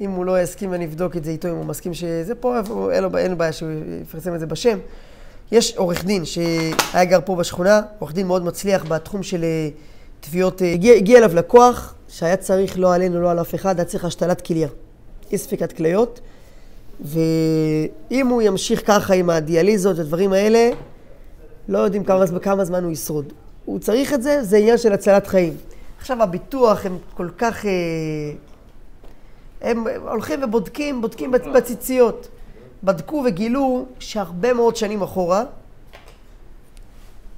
אם 0.00 0.10
הוא 0.10 0.24
לא 0.24 0.42
יסכים 0.42 0.70
ואני 0.70 0.84
אבדוק 0.84 1.16
את 1.16 1.24
זה 1.24 1.30
איתו, 1.30 1.48
אם 1.48 1.54
הוא 1.54 1.64
מסכים 1.64 1.94
שזה 1.94 2.34
פה, 2.34 2.56
אין 2.92 3.02
לו, 3.02 3.18
אין 3.18 3.30
לו 3.30 3.36
בעיה 3.36 3.52
שהוא 3.52 3.70
יפרסם 4.02 4.34
את 4.34 4.40
זה 4.40 4.46
בשם. 4.46 4.78
יש 5.52 5.76
עורך 5.76 6.04
דין 6.04 6.24
שהיה 6.24 7.04
גר 7.04 7.18
פה 7.24 7.36
בשכונה, 7.36 7.80
עורך 7.98 8.12
דין 8.12 8.26
מאוד 8.26 8.44
מצליח 8.44 8.84
בתחום 8.88 9.22
של 9.22 9.44
אה, 9.44 9.68
תביעות, 10.20 10.62
אה, 10.62 10.72
הגיע, 10.72 10.94
הגיע 10.94 11.18
אליו 11.18 11.34
לקוח 11.34 11.94
שהיה 12.08 12.36
צריך, 12.36 12.78
לא 12.78 12.94
עלינו, 12.94 13.20
לא 13.20 13.30
על 13.30 13.40
אף 13.40 13.54
אחד, 13.54 13.78
היה 13.78 13.84
צריך 13.84 14.04
השתלת 14.04 14.40
כליה, 14.40 14.68
אי 15.32 15.38
ספיקת 15.38 15.72
כליות. 15.72 16.20
ואם 17.00 18.26
הוא 18.26 18.42
ימשיך 18.42 18.86
ככה 18.86 19.14
עם 19.14 19.30
הדיאליזות 19.30 19.98
והדברים 19.98 20.32
האלה, 20.32 20.70
לא 21.68 21.78
יודעים 21.78 22.04
כמה, 22.04 22.24
כמה 22.42 22.64
זמן 22.64 22.84
הוא 22.84 22.92
ישרוד. 22.92 23.32
הוא 23.64 23.78
צריך 23.78 24.12
את 24.12 24.22
זה, 24.22 24.42
זה 24.42 24.56
עניין 24.56 24.78
של 24.78 24.92
הצלת 24.92 25.26
חיים. 25.26 25.56
עכשיו 25.98 26.22
הביטוח 26.22 26.86
הם 26.86 26.98
כל 27.14 27.28
כך... 27.38 27.66
אה, 27.66 27.70
הם 29.60 29.84
הולכים 30.08 30.42
ובודקים, 30.42 31.00
בודקים 31.00 31.32
בציציות. 31.54 32.28
בדקו 32.84 33.22
וגילו 33.26 33.86
שהרבה 33.98 34.52
מאוד 34.52 34.76
שנים 34.76 35.02
אחורה, 35.02 35.44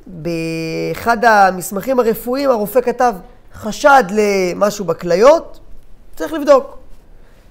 באחד 0.07 1.25
המסמכים 1.25 2.01
הרפואיים 2.01 2.51
הרופא 2.51 2.81
כתב 2.81 3.15
חשד 3.55 4.05
למשהו 4.11 4.85
בכליות, 4.85 5.61
צריך 6.17 6.33
לבדוק. 6.33 6.79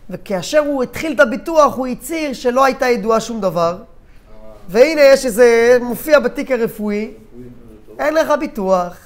וכאשר 0.09 0.59
הוא 0.59 0.83
התחיל 0.83 1.13
את 1.13 1.19
הביטוח, 1.19 1.75
הוא 1.75 1.87
הצהיר 1.87 2.33
שלא 2.33 2.65
הייתה 2.65 2.85
ידועה 2.87 3.19
שום 3.19 3.41
דבר. 3.41 3.77
והנה 4.69 5.01
יש 5.01 5.25
איזה, 5.25 5.77
מופיע 5.81 6.19
בתיק 6.19 6.51
הרפואי, 6.51 7.11
אין 7.99 8.13
לך 8.13 8.33
ביטוח. 8.39 8.97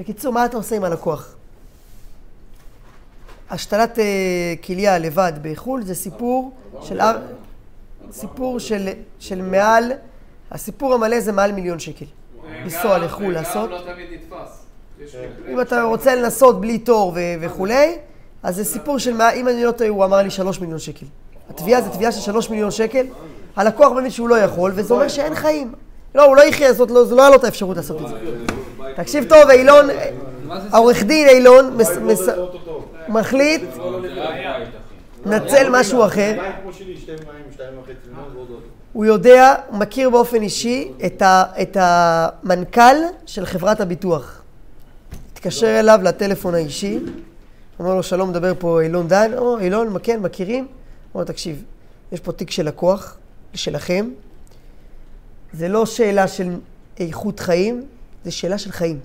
בקיצור, 0.00 0.32
מה 0.32 0.44
אתה 0.44 0.56
עושה 0.56 0.76
עם 0.76 0.84
הלקוח? 0.84 1.34
השתלת 3.50 3.98
אה, 3.98 4.04
כליה 4.66 4.98
לבד 4.98 5.32
בחו"ל 5.42 5.82
זה 5.82 5.94
סיפור 5.94 6.52
של, 6.82 7.00
סיפור 8.12 8.60
של, 8.60 8.88
של 9.18 9.42
מעל, 9.42 9.92
הסיפור 10.50 10.94
המלא 10.94 11.20
זה 11.20 11.32
מעל 11.32 11.52
מיליון 11.52 11.78
שקל. 11.78 12.04
לנסוע 12.64 12.98
לחו"ל 12.98 13.32
לעשות. 13.32 13.70
לא 13.70 13.78
תמיד 13.78 14.06
נתפס. 14.12 14.64
אם 15.48 15.60
אתה 15.60 15.82
רוצה 15.82 16.14
לנסות 16.14 16.60
בלי 16.60 16.78
תור 16.78 17.12
וכולי, 17.40 17.96
אז 18.42 18.56
זה 18.56 18.64
סיפור 18.64 18.98
של, 18.98 19.22
אם 19.36 19.48
אני 19.48 19.64
לא 19.64 19.70
טועה, 19.70 19.90
הוא 19.90 20.04
אמר 20.04 20.16
לי 20.16 20.30
שלוש 20.30 20.60
מיליון 20.60 20.78
שקל. 20.78 21.06
התביעה 21.50 21.82
זה 21.82 21.90
תביעה 21.90 22.12
של 22.12 22.20
שלוש 22.20 22.50
מיליון 22.50 22.70
שקל, 22.70 23.06
הלקוח 23.56 23.92
מבין 23.92 24.10
שהוא 24.10 24.28
לא 24.28 24.38
יכול, 24.38 24.72
וזה 24.74 24.94
אומר 24.94 25.08
שאין 25.08 25.34
חיים. 25.34 25.72
לא, 26.14 26.24
הוא 26.24 26.36
לא 26.36 26.42
יחיה, 26.42 26.72
זאת 26.72 26.90
לא, 26.90 27.04
זה 27.04 27.14
לא 27.14 27.22
היה 27.22 27.30
לו 27.30 27.36
את 27.36 27.44
האפשרות 27.44 27.76
לעשות 27.76 28.02
את 28.02 28.08
זה. 28.08 28.14
תקשיב 28.96 29.24
טוב, 29.28 29.50
אילון, 29.50 29.86
העורך 30.72 31.02
דין 31.02 31.28
אילון 31.28 31.76
מחליט, 33.08 33.62
נצל 35.26 35.68
משהו 35.70 36.04
אחר. 36.04 36.38
הוא 38.92 39.04
יודע, 39.04 39.54
מכיר 39.72 40.10
באופן 40.10 40.42
אישי 40.42 40.92
את, 41.62 41.76
המנכ"ל 41.80 42.96
של 43.26 43.46
חברת 43.46 43.80
הביטוח. 43.80 44.42
התקשר 45.32 45.80
אליו 45.80 46.00
לטלפון 46.02 46.54
האישי, 46.54 46.98
אומר 47.78 47.94
לו, 47.94 48.02
שלום, 48.02 48.30
מדבר 48.30 48.52
פה 48.58 48.80
אילון 48.82 49.08
דן. 49.08 49.30
או, 49.38 49.58
אילון, 49.58 49.96
כן, 50.02 50.20
מכירים? 50.20 50.66
אומר, 51.14 51.24
תקשיב, 51.24 51.64
יש 52.12 52.20
פה 52.20 52.32
תיק 52.32 52.50
של 52.50 52.66
לקוח, 52.66 53.16
שלכם. 53.54 54.10
זה 55.52 55.68
לא 55.68 55.86
שאלה 55.86 56.28
של 56.28 56.56
איכות 57.00 57.40
חיים, 57.40 57.84
זה 58.24 58.30
שאלה 58.30 58.58
של 58.58 58.72
חיים. 58.72 59.00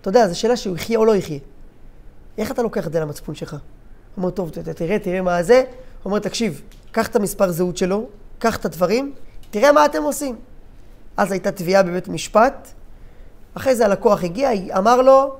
אתה 0.00 0.08
יודע, 0.08 0.28
זו 0.28 0.38
שאלה 0.38 0.56
שהוא 0.56 0.76
יחיה 0.76 0.98
או 0.98 1.04
לא 1.04 1.16
יחיה. 1.16 1.38
איך 2.38 2.50
אתה 2.50 2.62
לוקח 2.62 2.86
את 2.86 2.92
זה 2.92 3.00
למצפון 3.00 3.34
שלך? 3.34 3.52
הוא 3.52 3.60
אומר, 4.16 4.30
טוב, 4.30 4.50
תראה, 4.50 4.98
תראה 4.98 5.20
מה 5.20 5.42
זה. 5.42 5.62
הוא 6.02 6.10
אומר, 6.10 6.18
תקשיב, 6.18 6.62
קח 6.92 7.08
את 7.08 7.16
המספר 7.16 7.50
זהות 7.50 7.76
שלו, 7.76 8.06
קח 8.38 8.56
את 8.56 8.64
הדברים, 8.64 9.12
תראה 9.50 9.72
מה 9.72 9.84
אתם 9.84 10.02
עושים. 10.02 10.36
אז 11.16 11.32
הייתה 11.32 11.52
תביעה 11.52 11.82
בבית 11.82 12.08
משפט, 12.08 12.68
אחרי 13.54 13.74
זה 13.74 13.84
הלקוח 13.84 14.24
הגיע, 14.24 14.50
אמר 14.78 15.02
לו, 15.02 15.36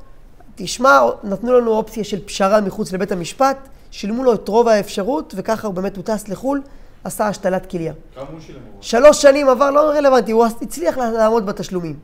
תשמע, 0.55 1.01
נתנו 1.25 1.61
לנו 1.61 1.71
אופציה 1.71 2.05
של 2.05 2.27
פשרה 2.27 2.61
מחוץ 2.61 2.93
לבית 2.93 3.13
המשפט, 3.13 3.69
שילמו 3.91 4.25
לו 4.25 4.35
את 4.35 4.49
רוב 4.49 4.69
האפשרות, 4.69 5.35
וככה 5.37 5.67
הוא 5.67 5.75
באמת, 5.75 5.97
הוא 5.97 6.05
טס 6.05 6.29
לחו"ל, 6.29 6.63
עשה 7.05 7.29
השתלת 7.29 7.71
כליה. 7.71 7.93
כמה 8.15 8.25
הוא 8.33 8.41
שילם? 8.41 8.61
שלוש 8.81 9.23
שנים 9.23 9.49
עבר, 9.49 9.71
לא 9.71 9.81
רלוונטי, 9.81 10.33
הוא 10.33 10.47
הצליח 10.63 10.99
לעמוד 10.99 11.47
בתשלומים. 11.47 11.97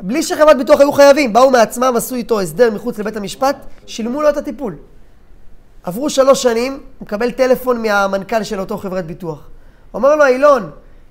בלי 0.00 0.22
שחברת 0.22 0.58
ביטוח 0.58 0.80
היו 0.80 0.92
חייבים, 0.92 1.32
באו 1.32 1.50
מעצמם, 1.50 1.92
עשו 1.96 2.14
איתו 2.14 2.40
הסדר 2.40 2.70
מחוץ 2.70 2.98
לבית 2.98 3.16
המשפט, 3.16 3.56
שילמו 3.86 4.22
לו 4.22 4.28
את 4.28 4.36
הטיפול. 4.36 4.76
עברו 5.82 6.10
שלוש 6.10 6.42
שנים, 6.42 6.72
הוא 6.72 7.06
מקבל 7.06 7.30
טלפון 7.30 7.82
מהמנכ"ל 7.82 8.42
של 8.42 8.60
אותו 8.60 8.78
חברת 8.78 9.06
ביטוח. 9.06 9.48
אומר 9.94 10.16
לו, 10.16 10.26
אילון, 10.26 10.70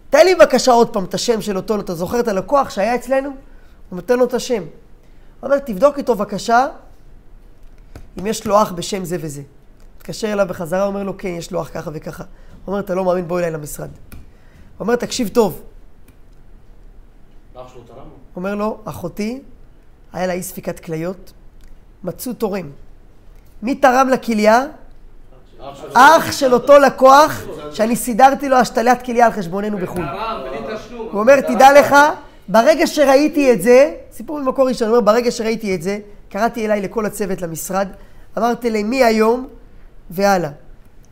תן 0.10 0.26
לי 0.26 0.36
בבקשה 0.36 0.72
עוד 0.72 0.94
פעם 0.94 1.04
את 1.04 1.14
השם 1.14 1.42
של 1.42 1.58
אותו, 1.58 1.80
אתה 1.80 1.96
זוכר 1.96 2.20
את 2.20 2.28
הלקוח 2.28 2.70
שהיה 2.70 2.96
אצלנו? 2.96 3.30
הוא 3.30 3.96
נותן 3.96 4.20
לו 4.20 4.26
את 4.26 4.34
השם. 4.34 4.62
הוא 4.62 4.70
אומר, 5.44 5.60
תבדוק 5.60 5.98
איתו 5.98 6.16
בבקשה 6.16 6.68
אם 8.20 8.28
יש 8.28 8.48
לו 8.48 8.62
אח 8.62 8.72
בשם 8.72 9.06
זה 9.06 9.18
וזה. 9.20 9.42
מתקשר 9.98 10.34
אליו 10.34 10.46
בחזרה, 10.50 10.86
אומר 10.86 11.04
לו, 11.04 11.18
כן, 11.18 11.28
יש 11.28 11.52
לו 11.52 11.62
אח 11.62 11.70
ככה 11.74 11.92
וככה. 11.94 12.24
הוא 12.24 12.74
אומר, 12.74 12.80
אתה 12.80 12.96
לא 12.96 13.06
מאמין, 13.06 13.28
בוא 13.28 13.40
אליי 13.40 13.52
למשרד. 13.52 13.90
הוא 14.12 14.20
אומר, 14.80 14.96
תקשיב 14.96 15.28
טוב. 15.28 15.62
אח 17.56 17.74
שלו 17.74 17.82
תרם? 17.84 18.17
אומר 18.38 18.56
לו, 18.56 18.78
אחותי, 18.86 19.40
היה 20.14 20.28
לה 20.28 20.34
אי 20.34 20.44
ספיקת 20.44 20.80
כליות, 20.80 21.34
מצאו 22.04 22.34
תורם. 22.34 22.70
מי 23.62 23.76
תרם 23.76 24.10
לכליה? 24.10 24.66
אח 25.94 26.32
של 26.32 26.54
אותו 26.54 26.80
לקוח, 26.80 27.44
שאני 27.72 27.96
סידרתי 27.96 28.50
לו 28.50 28.56
השתלת 28.56 29.06
כליה 29.06 29.26
על 29.26 29.32
חשבוננו 29.32 29.78
בחו"ל. 29.78 30.06
הוא 31.12 31.20
אומר, 31.20 31.42
תדע 31.42 31.80
לך, 31.80 31.96
ברגע 32.48 32.88
שראיתי 32.88 33.54
את 33.54 33.62
זה, 33.62 33.96
סיפור 34.12 34.40
ממקור 34.40 34.68
ראשון, 34.68 34.88
הוא 34.88 34.98
אומר, 34.98 35.12
ברגע 35.12 35.32
שראיתי 35.32 35.76
את 35.76 35.82
זה, 35.82 36.00
קראתי 36.30 36.66
אליי 36.66 36.82
לכל 36.82 37.06
הצוות 37.06 37.42
למשרד, 37.42 37.88
אמרתי 38.38 38.70
להם 38.70 38.90
מהיום 38.90 39.48
והלאה. 40.10 40.50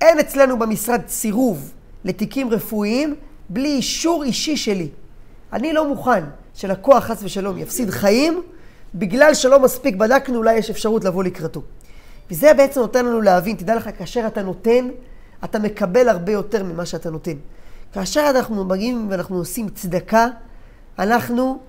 אין 0.02 0.20
אצלנו 0.20 0.60
במשרד 0.60 1.02
סירוב 1.08 1.72
לתיקים 2.04 2.50
רפואיים 2.50 3.16
בלי 3.50 3.70
אישור 3.70 4.24
אישי 4.24 4.58
שלי. 4.58 4.90
אני 5.54 5.74
לא 5.74 5.88
מוכן 5.88 6.24
שלקוח 6.56 7.04
חס 7.04 7.24
ושלום 7.24 7.58
יפסיד 7.58 7.90
חיים 7.90 8.42
בגלל 8.96 9.34
שלא 9.34 9.60
מספיק 9.60 9.96
בדקנו, 9.96 10.38
אולי 10.38 10.56
יש 10.56 10.70
אפשרות 10.70 11.04
לבוא 11.04 11.24
לקראתו. 11.24 11.62
וזה 12.32 12.54
בעצם 12.54 12.80
נותן 12.80 13.06
לנו 13.06 13.22
להבין, 13.22 13.56
תדע 13.56 13.76
לך, 13.76 13.90
כאשר 13.98 14.28
אתה 14.28 14.42
נותן, 14.42 14.88
אתה 15.44 15.60
מקבל 15.60 16.10
הרבה 16.10 16.32
יותר 16.32 16.64
ממה 16.64 16.86
שאתה 16.86 17.10
נותן. 17.10 17.38
כאשר 17.94 18.28
אנחנו 18.30 18.66
מגיעים 18.66 19.08
ואנחנו 19.10 19.38
עושים 19.38 19.70
צדקה, 19.70 20.28
אנחנו 21.00 21.60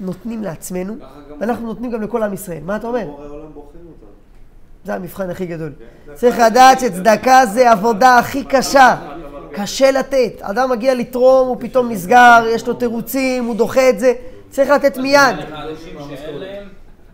נותנים 0.00 0.42
לעצמנו, 0.42 0.96
ואנחנו 1.40 1.66
נותנים 1.66 1.90
גם 1.90 2.02
לכל 2.02 2.22
עם 2.22 2.32
ישראל. 2.32 2.62
מה 2.64 2.76
אתה 2.76 2.86
אומר? 2.86 3.06
זה 4.84 4.94
המבחן 4.94 5.30
הכי 5.30 5.46
גדול. 5.46 5.72
צריך 6.14 6.38
לדעת 6.38 6.80
שצדקה 6.80 7.46
זה 7.46 7.70
עבודה 7.70 8.18
הכי 8.18 8.44
קשה. 8.44 8.96
קשה 9.52 9.90
לתת. 9.90 10.32
אדם 10.40 10.70
מגיע 10.70 10.94
לתרום, 10.94 11.48
הוא 11.48 11.56
פתאום 11.60 11.88
נסגר, 11.92 12.44
יש 12.48 12.66
לו 12.66 12.74
תירוצים, 12.74 13.44
הוא 13.44 13.56
דוחה 13.56 13.88
את 13.90 13.98
זה. 13.98 14.12
צריך 14.50 14.70
לתת 14.70 14.96
מיד. 14.98 15.20
האנשים 15.52 15.96
שאין 16.08 16.34
להם, 16.38 16.68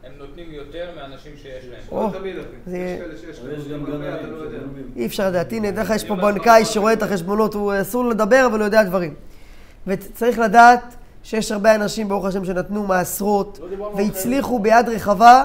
הם 0.04 0.12
נותנים 0.18 0.46
יותר 0.52 0.86
מאנשים 0.96 1.32
שיש 1.42 1.64
להם. 1.70 1.80
או, 1.92 2.10
לא 2.12 2.20
לא. 2.36 2.42
אי 4.96 5.06
אפשר 5.06 5.28
לדעת. 5.28 5.52
הנה, 5.52 5.70
דרך 5.70 5.86
אגב, 5.90 5.96
יש 5.96 6.04
פה 6.04 6.14
בנקאי 6.16 6.64
שרואה 6.64 6.92
את 6.92 7.02
החשבונות, 7.02 7.54
הוא 7.54 7.72
אסור 7.80 8.04
לו 8.04 8.10
לדבר, 8.10 8.46
אבל 8.46 8.58
הוא 8.58 8.64
יודע 8.64 8.82
דברים. 8.82 9.14
וצריך 9.86 10.38
לדעת 10.38 10.80
שיש 11.22 11.52
הרבה 11.52 11.74
אנשים, 11.74 12.08
ברוך 12.08 12.24
השם, 12.24 12.44
שנתנו 12.44 12.82
מעשרות, 12.86 13.58
לא 13.78 13.92
והצליחו 13.96 14.58
ביד 14.58 14.88
רחבה. 14.88 15.44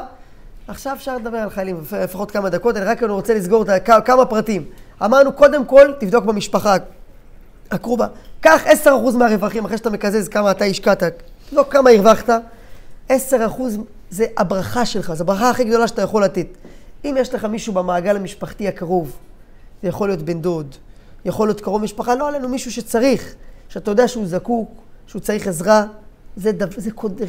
עכשיו 0.68 0.94
אפשר 0.96 1.16
לדבר 1.18 1.38
על 1.38 1.50
חיילים, 1.50 1.80
לפ- 1.82 1.94
לפחות 1.94 2.32
כמה 2.32 2.50
דקות, 2.50 2.78
אני 2.78 2.86
רק 2.86 3.04
רוצה 3.04 3.34
לסגור 3.34 3.66
כמה 4.06 4.26
פרטים. 4.26 4.64
אמרנו, 5.06 5.34
קודם 5.34 5.66
כל, 5.66 5.92
תבדוק 6.00 6.26
במשפחה 6.26 6.76
הקרובה. 7.72 8.08
קח 8.42 8.62
10% 8.86 8.90
מהרווחים, 9.18 9.66
אחרי 9.66 9.78
שאתה 9.78 9.90
מקזז 9.90 10.28
כמה 10.28 10.52
אתה 10.52 10.66
השקעת, 10.66 11.04
תבדוק 11.50 11.74
כמה 11.74 11.90
הרווחת. 11.90 12.30
10% 13.10 13.14
זה 14.10 14.26
הברכה 14.38 14.86
שלך, 14.86 15.14
זו 15.14 15.24
הברכה 15.24 15.50
הכי 15.50 15.64
גדולה 15.64 15.88
שאתה 15.88 16.02
יכול 16.02 16.24
לתת. 16.24 16.48
אם 17.06 17.16
יש 17.20 17.34
לך 17.34 17.46
מישהו 17.46 17.74
במעגל 17.74 18.16
המשפחתי 18.16 18.68
הקרוב, 18.68 19.18
זה 19.84 19.90
יכול 19.90 20.10
להיות 20.10 20.22
בן 20.22 20.42
דוד, 20.42 20.76
יכול 21.26 21.48
להיות 21.48 21.62
קרוב 21.62 21.82
משפחה, 21.82 22.16
לא 22.16 22.28
עלינו 22.28 22.50
מישהו 22.50 22.72
שצריך, 22.72 23.36
שאתה 23.70 23.92
יודע 23.92 24.08
שהוא 24.08 24.26
זקוק, 24.28 24.72
שהוא 25.08 25.22
צריך 25.22 25.48
עזרה, 25.48 25.86
זה, 26.36 26.52
דו, 26.52 26.66
זה 26.78 26.92
קוד, 26.92 27.22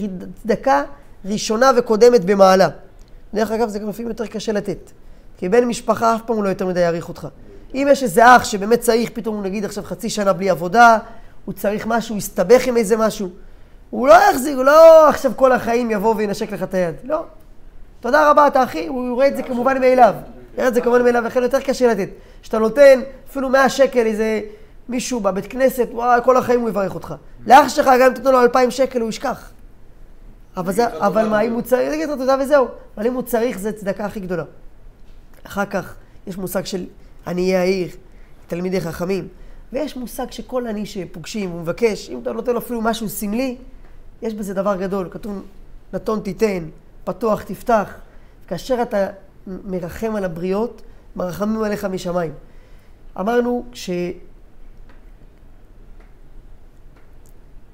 צדקה 0.43 0.83
ראשונה 1.25 1.71
וקודמת 1.77 2.25
במעלה. 2.25 2.69
דרך 3.35 3.51
אגב, 3.51 3.69
זה 3.69 3.79
גם 3.79 3.89
לפעמים 3.89 4.09
יותר 4.09 4.27
קשה 4.27 4.53
לתת. 4.53 4.91
כי 5.39 5.49
בן 5.49 5.65
משפחה 5.65 6.15
אף 6.15 6.21
פעם 6.27 6.37
הוא 6.37 6.45
לא 6.45 6.49
יותר 6.49 6.67
מדי 6.67 6.81
יעריך 6.81 7.09
אותך. 7.09 7.29
אם 7.75 7.89
יש 7.91 8.03
איזה 8.03 8.37
אח 8.37 8.45
שבאמת 8.45 8.81
צריך, 8.81 9.11
פתאום 9.13 9.37
הוא 9.37 9.43
נגיד 9.43 9.65
עכשיו 9.65 9.85
חצי 9.85 10.11
שנה 10.11 10.33
בלי 10.33 10.51
עבודה, 10.51 10.99
הוא 11.45 11.55
צריך 11.55 11.87
משהו, 11.87 12.13
הוא 12.13 12.19
יסתבך 12.19 12.67
עם 12.67 12.77
איזה 12.77 12.97
משהו. 12.97 13.29
הוא 13.91 14.09
לא 14.09 14.15
יחזיק, 14.15 14.57
הוא 14.57 14.65
לא 14.65 15.09
עכשיו 15.09 15.33
כל 15.37 15.53
החיים 15.53 15.91
יבוא 15.91 16.15
וינשק 16.17 16.53
לך 16.53 16.63
את 16.63 16.75
היד. 16.75 16.95
לא. 17.05 17.25
תודה 18.01 18.31
רבה, 18.31 18.47
אתה 18.47 18.65
אחי, 18.65 18.87
הוא 18.87 19.15
רואה 19.15 19.29
את 19.29 19.37
זה 19.37 19.43
כמובן 19.43 19.81
מאליו. 19.81 20.15
יראה 20.57 20.69
את 20.69 20.75
זה 20.75 20.81
כמובן 20.81 21.03
מאליו, 21.03 21.25
לכן 21.25 21.43
יותר 21.43 21.61
קשה 21.61 21.87
לתת. 21.87 22.09
כשאתה 22.43 22.59
נותן 22.59 23.01
אפילו 23.31 23.49
100 23.49 23.69
שקל 23.69 24.07
איזה 24.07 24.41
מישהו 24.89 25.21
בבית 25.21 25.47
כנסת, 25.47 25.89
וואי, 25.93 26.21
כל 26.25 26.37
החיים 26.37 26.61
הוא 26.61 26.69
יברך 26.69 26.95
אותך. 26.95 27.15
לאח 27.47 27.69
שלך, 27.69 27.87
גם 27.87 28.07
אם 28.07 28.15
תיתן 28.15 28.33
לו 28.33 28.43
2,000 28.43 28.71
שקל, 28.71 29.01
הוא 29.01 29.09
ישכח. 29.09 29.51
אבל, 30.57 30.73
זה, 30.73 30.99
אבל 30.99 31.29
מה, 31.29 31.41
אם 31.41 31.53
הוא 31.53 31.63
צריך, 31.63 31.93
יגיד 31.93 32.09
לו 32.09 32.17
תודה 32.17 32.37
וזהו. 32.41 32.69
אבל 32.97 33.07
אם 33.07 33.15
הוא 33.15 33.23
צריך, 33.23 33.59
זה 33.59 33.73
צדקה 33.73 34.05
הכי 34.05 34.21
גדולה. 34.21 34.45
אחר 35.47 35.65
כך, 35.65 35.95
יש 36.27 36.39
מושג 36.39 36.65
של 36.65 36.85
עניי 37.27 37.57
העיר, 37.57 37.89
תלמידי 38.47 38.81
חכמים, 38.81 39.29
ויש 39.73 39.97
מושג 39.97 40.31
שכל 40.31 40.67
עני 40.67 40.87
שפוגשים, 40.87 41.51
הוא 41.51 41.61
מבקש, 41.61 42.11
אם 42.11 42.19
אתה 42.23 42.33
נותן 42.33 42.53
לו 42.53 42.59
אפילו 42.59 42.81
משהו 42.81 43.09
סמלי, 43.09 43.57
יש 44.23 44.35
בזה 44.35 44.55
דבר 44.55 44.77
גדול. 44.77 45.09
כתוב, 45.11 45.43
נתון 45.93 46.21
תיתן, 46.21 46.69
פתוח 47.05 47.43
תפתח. 47.43 47.95
כאשר 48.47 48.83
אתה 48.83 49.07
מרחם 49.47 50.17
על 50.17 50.25
הבריות, 50.25 50.83
מרחמים 51.17 51.63
עליך 51.63 51.85
משמיים. 51.85 52.33
אמרנו 53.21 53.65
ש... 53.73 53.91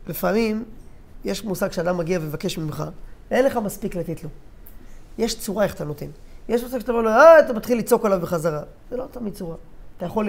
לפעמים 0.07 0.65
יש 1.25 1.45
מושג 1.45 1.73
שאדם 1.73 1.99
מגיע 1.99 2.19
ומבקש 2.23 2.59
ממך, 2.59 2.85
ואין 3.31 3.45
לך 3.45 3.57
מספיק 3.57 3.95
לתת 3.95 4.25
לו. 4.25 4.31
יש 5.19 5.41
צורה 5.41 5.65
איך 5.65 5.75
אתה 5.75 5.85
נותן. 5.85 6.07
יש 6.49 6.63
מושג 6.63 6.79
שאתה 6.79 6.93
אומר 6.93 7.03
לו, 7.03 7.11
אה, 7.11 7.41
אתה 7.41 7.53
מתחיל 7.53 7.79
לצעוק 7.79 8.05
עליו 8.05 8.21
בחזרה. 8.21 8.63
זה 8.91 8.97
לא 8.97 9.05
תמיד 9.11 9.35
צורה. 9.35 9.57
אתה 9.97 10.07
יכול 10.07 10.29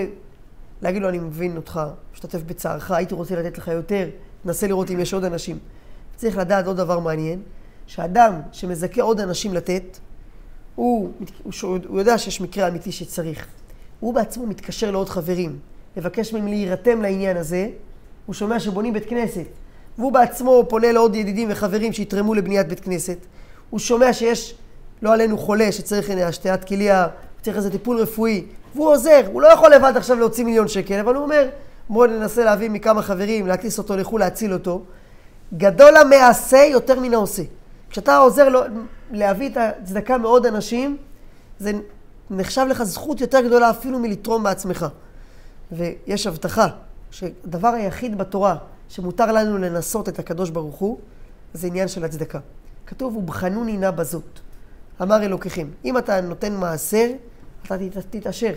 להגיד 0.81 1.01
לו, 1.01 1.09
אני 1.09 1.19
מבין 1.19 1.55
אותך, 1.57 1.81
משתתף 2.13 2.41
בצערך, 2.45 2.91
הייתי 2.91 3.13
רוצה 3.13 3.35
לתת 3.35 3.57
לך 3.57 3.67
יותר, 3.67 4.09
תנסה 4.43 4.67
לראות 4.67 4.91
אם 4.91 4.99
יש 4.99 5.13
עוד 5.13 5.23
אנשים. 5.23 5.59
צריך 6.15 6.37
לדעת 6.37 6.67
עוד 6.67 6.77
דבר 6.77 6.99
מעניין, 6.99 7.41
שאדם 7.87 8.33
שמזכה 8.51 9.01
עוד 9.01 9.19
אנשים 9.19 9.53
לתת, 9.53 9.97
הוא, 10.75 11.11
הוא, 11.43 11.79
הוא 11.87 11.99
יודע 11.99 12.17
שיש 12.17 12.41
מקרה 12.41 12.67
אמיתי 12.67 12.91
שצריך. 12.91 13.47
הוא 13.99 14.13
בעצמו 14.13 14.47
מתקשר 14.47 14.91
לעוד 14.91 15.09
חברים, 15.09 15.59
מבקש 15.97 16.33
מהם 16.33 16.47
להירתם 16.47 17.01
לעניין 17.01 17.37
הזה, 17.37 17.69
הוא 18.25 18.33
שומע 18.33 18.59
שבונים 18.59 18.93
בית 18.93 19.05
כנסת, 19.05 19.45
והוא 19.97 20.11
בעצמו 20.11 20.65
פונה 20.69 20.91
לעוד 20.91 21.15
ידידים 21.15 21.47
וחברים 21.51 21.93
שיתרמו 21.93 22.33
לבניית 22.33 22.67
בית 22.67 22.79
כנסת. 22.79 23.17
הוא 23.69 23.79
שומע 23.79 24.13
שיש, 24.13 24.55
לא 25.01 25.13
עלינו, 25.13 25.37
חולה 25.37 25.71
שצריך 25.71 26.09
הנה 26.09 26.27
השתיית 26.27 26.63
כליה, 26.63 27.07
צריך 27.41 27.57
איזה 27.57 27.71
טיפול 27.71 27.97
רפואי, 27.97 28.45
והוא 28.75 28.87
עוזר, 28.89 29.21
הוא 29.31 29.41
לא 29.41 29.47
יכול 29.47 29.73
לבד 29.73 29.93
עכשיו 29.95 30.19
להוציא 30.19 30.45
מיליון 30.45 30.67
שקל, 30.67 30.99
אבל 30.99 31.15
הוא 31.15 31.23
אומר, 31.23 31.49
בואו 31.89 32.07
ננסה 32.07 32.43
להביא 32.43 32.69
מכמה 32.69 33.01
חברים, 33.01 33.47
להטיס 33.47 33.77
אותו 33.77 33.97
לחו"ל, 33.97 34.19
להציל 34.19 34.53
אותו. 34.53 34.81
גדול 35.57 35.97
המעשה 35.97 36.57
יותר 36.57 36.99
מן 36.99 37.13
העושה. 37.13 37.43
כשאתה 37.89 38.17
עוזר 38.17 38.49
לו 38.49 38.61
להביא 39.11 39.49
את 39.49 39.57
הצדקה 39.57 40.17
מעוד 40.17 40.45
אנשים, 40.45 40.97
זה 41.59 41.71
נחשב 42.29 42.65
לך 42.69 42.83
זכות 42.83 43.21
יותר 43.21 43.41
גדולה 43.41 43.69
אפילו 43.69 43.99
מלתרום 43.99 44.43
בעצמך. 44.43 44.85
ויש 45.71 46.27
הבטחה 46.27 46.67
שהדבר 47.11 47.67
היחיד 47.67 48.17
בתורה 48.17 48.55
שמותר 48.89 49.31
לנו 49.31 49.57
לנסות 49.57 50.09
את 50.09 50.19
הקדוש 50.19 50.49
ברוך 50.49 50.75
הוא, 50.75 50.97
זה 51.53 51.67
עניין 51.67 51.87
של 51.87 52.05
הצדקה. 52.05 52.39
כתוב, 52.85 53.15
ובחנוני 53.15 53.77
נא 53.77 53.91
בזאת. 53.91 54.39
אמר 55.01 55.23
אלוקיכם, 55.23 55.67
אם 55.85 55.97
אתה 55.97 56.21
נותן 56.21 56.53
מעשר, 56.53 57.09
אתה 57.65 57.77
תת- 57.77 58.05
תתעשר. 58.15 58.53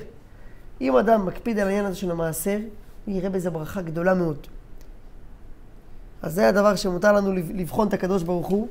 אם 0.81 0.97
אדם 0.97 1.27
מקפיד 1.27 1.59
על 1.59 1.67
העניין 1.67 1.85
הזה 1.87 1.97
של 1.97 2.11
המעשר, 2.11 2.59
הוא 3.07 3.15
יראה 3.17 3.31
בזה 3.31 3.51
ברכה 3.51 3.83
גדולה 3.83 4.15
מאוד. 4.15 4.47
אז 6.23 6.35
זה 6.35 6.49
הדבר 6.49 6.77
שמותר 6.77 7.13
לנו 7.13 7.33
לב- 7.33 7.51
לבחון 7.55 7.89
את 7.89 7.93
הקדוש 7.93 8.23
ברוך 8.23 8.47
הוא, 8.47 8.69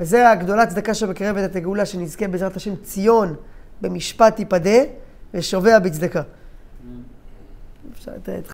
וזה 0.00 0.30
הגדולה 0.30 0.66
צדקה 0.66 0.94
שמקרבת 0.94 1.50
את 1.50 1.56
הגאולה, 1.56 1.86
שנזכה 1.86 2.28
בעזרת 2.28 2.56
השם 2.56 2.76
ציון 2.76 3.34
במשפט 3.80 4.36
תיפדה 4.36 4.78
ושובע 5.34 5.78
בצדקה. 5.78 6.22
אפשר 7.92 8.12
לתת 8.16 8.46